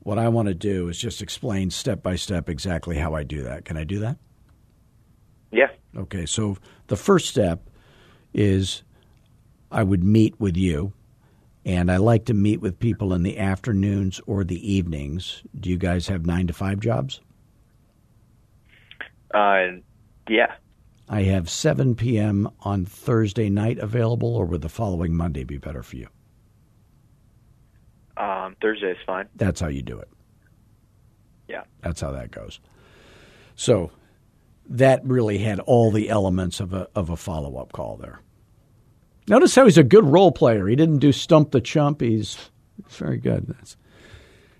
what 0.07 0.17
I 0.17 0.29
want 0.29 0.47
to 0.47 0.53
do 0.53 0.87
is 0.87 0.97
just 0.97 1.21
explain 1.21 1.69
step 1.69 2.01
by 2.01 2.15
step 2.15 2.47
exactly 2.47 2.95
how 2.95 3.13
I 3.13 3.23
do 3.23 3.43
that. 3.43 3.65
Can 3.65 3.75
I 3.75 3.83
do 3.83 3.99
that? 3.99 4.17
Yeah. 5.51 5.67
Okay. 5.97 6.25
So 6.25 6.57
the 6.87 6.95
first 6.95 7.27
step 7.27 7.69
is 8.33 8.83
I 9.69 9.83
would 9.83 10.05
meet 10.05 10.39
with 10.39 10.55
you. 10.55 10.93
And 11.65 11.91
I 11.91 11.97
like 11.97 12.23
to 12.27 12.33
meet 12.33 12.61
with 12.61 12.79
people 12.79 13.13
in 13.13 13.23
the 13.23 13.37
afternoons 13.37 14.21
or 14.25 14.45
the 14.45 14.73
evenings. 14.73 15.43
Do 15.59 15.69
you 15.69 15.77
guys 15.77 16.07
have 16.07 16.25
nine 16.25 16.47
to 16.47 16.53
five 16.53 16.79
jobs? 16.79 17.19
Uh, 19.33 19.81
yeah. 20.29 20.53
I 21.09 21.23
have 21.23 21.49
7 21.49 21.95
p.m. 21.95 22.49
on 22.61 22.85
Thursday 22.85 23.49
night 23.49 23.77
available, 23.79 24.33
or 24.37 24.45
would 24.45 24.61
the 24.61 24.69
following 24.69 25.13
Monday 25.13 25.43
be 25.43 25.57
better 25.57 25.83
for 25.83 25.97
you? 25.97 26.07
Um, 28.17 28.55
Thursday 28.61 28.91
is 28.91 28.97
fine. 29.05 29.27
That's 29.35 29.59
how 29.59 29.67
you 29.67 29.81
do 29.81 29.99
it. 29.99 30.09
Yeah. 31.47 31.63
That's 31.81 32.01
how 32.01 32.11
that 32.11 32.31
goes. 32.31 32.59
So 33.55 33.91
that 34.69 35.05
really 35.05 35.37
had 35.37 35.59
all 35.61 35.91
the 35.91 36.09
elements 36.09 36.59
of 36.59 36.73
a 36.73 36.87
of 36.95 37.09
a 37.09 37.15
follow 37.15 37.57
up 37.57 37.71
call 37.71 37.97
there. 37.97 38.19
Notice 39.29 39.55
how 39.55 39.65
he's 39.65 39.77
a 39.77 39.83
good 39.83 40.05
role 40.05 40.31
player. 40.31 40.67
He 40.67 40.75
didn't 40.75 40.99
do 40.99 41.11
stump 41.11 41.51
the 41.51 41.59
chump. 41.59 42.01
He's, 42.01 42.37
very 42.89 43.17
good. 43.17 43.47
That's, 43.47 43.75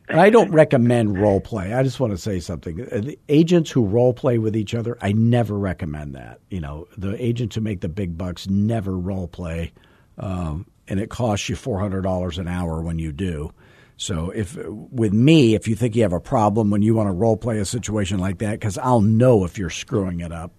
I 0.10 0.30
don't 0.30 0.52
recommend 0.52 1.20
role 1.20 1.40
play. 1.40 1.74
I 1.74 1.84
just 1.84 2.00
want 2.00 2.12
to 2.12 2.18
say 2.18 2.40
something. 2.40 2.82
Uh, 2.82 3.00
The 3.00 3.20
agents 3.30 3.72
who 3.72 3.86
role 3.86 4.14
play 4.14 4.38
with 4.40 4.56
each 4.56 4.74
other, 4.74 4.98
I 5.02 5.14
never 5.14 5.58
recommend 5.58 6.16
that. 6.16 6.40
You 6.50 6.60
know, 6.62 6.88
the 6.98 7.22
agents 7.24 7.56
who 7.56 7.62
make 7.62 7.82
the 7.82 7.90
big 7.90 8.18
bucks 8.18 8.50
never 8.50 8.98
role 8.98 9.28
play, 9.28 9.72
um, 10.18 10.66
and 10.88 11.00
it 11.00 11.10
costs 11.10 11.50
you 11.50 11.56
four 11.56 11.80
hundred 11.80 12.02
dollars 12.02 12.38
an 12.38 12.48
hour 12.48 12.82
when 12.82 13.00
you 13.00 13.12
do. 13.12 13.52
So 13.98 14.30
if 14.30 14.56
with 14.68 15.12
me, 15.12 15.56
if 15.56 15.68
you 15.68 15.76
think 15.76 15.96
you 15.96 16.04
have 16.04 16.14
a 16.14 16.20
problem 16.20 16.70
when 16.70 16.84
you 16.84 16.94
want 16.94 17.08
to 17.08 17.14
role 17.14 17.36
play 17.36 17.60
a 17.60 17.66
situation 17.66 18.20
like 18.20 18.38
that, 18.40 18.52
because 18.52 18.78
I'll 18.78 19.02
know 19.02 19.44
if 19.44 19.58
you're 19.58 19.72
screwing 19.72 20.20
it 20.20 20.32
up. 20.32 20.52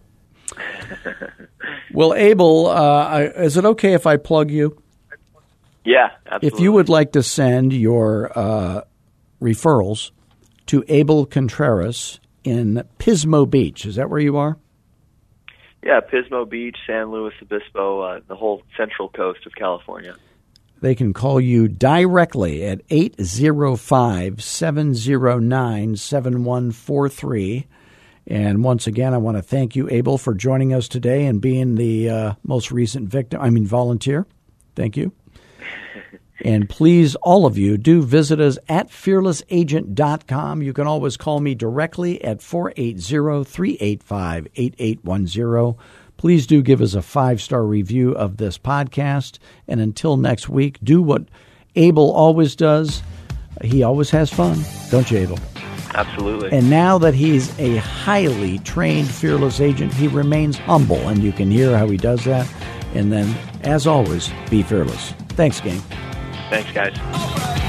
well, 1.92 2.14
Abel, 2.14 2.66
uh, 2.66 3.04
I, 3.04 3.22
is 3.26 3.56
it 3.56 3.64
okay 3.64 3.92
if 3.92 4.06
I 4.06 4.16
plug 4.16 4.50
you? 4.50 4.82
Yeah. 5.84 6.10
Absolutely. 6.26 6.48
If 6.48 6.60
you 6.60 6.72
would 6.72 6.88
like 6.88 7.12
to 7.12 7.22
send 7.22 7.72
your 7.72 8.36
uh, 8.36 8.82
referrals 9.40 10.10
to 10.66 10.84
Abel 10.88 11.24
Contreras 11.24 12.20
in 12.44 12.82
Pismo 12.98 13.48
Beach, 13.48 13.86
is 13.86 13.94
that 13.96 14.10
where 14.10 14.20
you 14.20 14.36
are? 14.36 14.58
Yeah, 15.82 16.00
Pismo 16.00 16.48
Beach, 16.48 16.76
San 16.86 17.10
Luis 17.10 17.34
Obispo, 17.40 18.00
uh, 18.00 18.20
the 18.26 18.34
whole 18.34 18.62
central 18.76 19.08
coast 19.08 19.46
of 19.46 19.54
California. 19.54 20.16
They 20.80 20.94
can 20.94 21.12
call 21.12 21.40
you 21.40 21.66
directly 21.66 22.64
at 22.64 22.82
805 22.90 24.42
709 24.42 25.96
7143. 25.96 27.66
And 28.28 28.62
once 28.62 28.86
again, 28.86 29.14
I 29.14 29.18
want 29.18 29.38
to 29.38 29.42
thank 29.42 29.74
you, 29.74 29.88
Abel, 29.90 30.18
for 30.18 30.34
joining 30.34 30.74
us 30.74 30.86
today 30.86 31.24
and 31.24 31.40
being 31.40 31.76
the 31.76 32.10
uh, 32.10 32.34
most 32.44 32.70
recent 32.70 33.08
victim, 33.08 33.40
I 33.40 33.50
mean, 33.50 33.66
volunteer. 33.66 34.26
Thank 34.76 34.96
you. 34.96 35.12
And 36.44 36.68
please, 36.68 37.14
all 37.16 37.46
of 37.46 37.58
you, 37.58 37.76
do 37.76 38.02
visit 38.02 38.40
us 38.40 38.58
at 38.68 38.88
fearlessagent.com. 38.88 40.62
You 40.62 40.72
can 40.72 40.86
always 40.86 41.16
call 41.16 41.40
me 41.40 41.54
directly 41.54 42.22
at 42.22 42.42
480 42.42 43.44
385 43.44 44.48
8810. 44.54 45.84
Please 46.16 46.46
do 46.46 46.62
give 46.62 46.80
us 46.80 46.94
a 46.94 47.02
five 47.02 47.40
star 47.40 47.64
review 47.64 48.12
of 48.12 48.36
this 48.36 48.58
podcast. 48.58 49.38
And 49.66 49.80
until 49.80 50.16
next 50.16 50.48
week, 50.48 50.78
do 50.82 51.02
what 51.02 51.24
Abel 51.76 52.12
always 52.12 52.56
does. 52.56 53.02
He 53.62 53.82
always 53.82 54.10
has 54.10 54.32
fun, 54.32 54.58
don't 54.90 55.10
you, 55.10 55.18
Abel? 55.18 55.38
Absolutely. 55.94 56.52
And 56.52 56.70
now 56.70 56.98
that 56.98 57.14
he's 57.14 57.56
a 57.58 57.76
highly 57.76 58.58
trained 58.60 59.08
fearless 59.08 59.60
agent, 59.60 59.92
he 59.92 60.06
remains 60.06 60.56
humble, 60.56 61.08
and 61.08 61.22
you 61.22 61.32
can 61.32 61.50
hear 61.50 61.76
how 61.76 61.88
he 61.88 61.96
does 61.96 62.24
that. 62.24 62.48
And 62.94 63.12
then, 63.12 63.34
as 63.62 63.86
always, 63.86 64.30
be 64.50 64.62
fearless. 64.62 65.12
Thanks, 65.30 65.60
gang. 65.60 65.82
Thanks, 66.50 66.72
guys. 66.72 67.67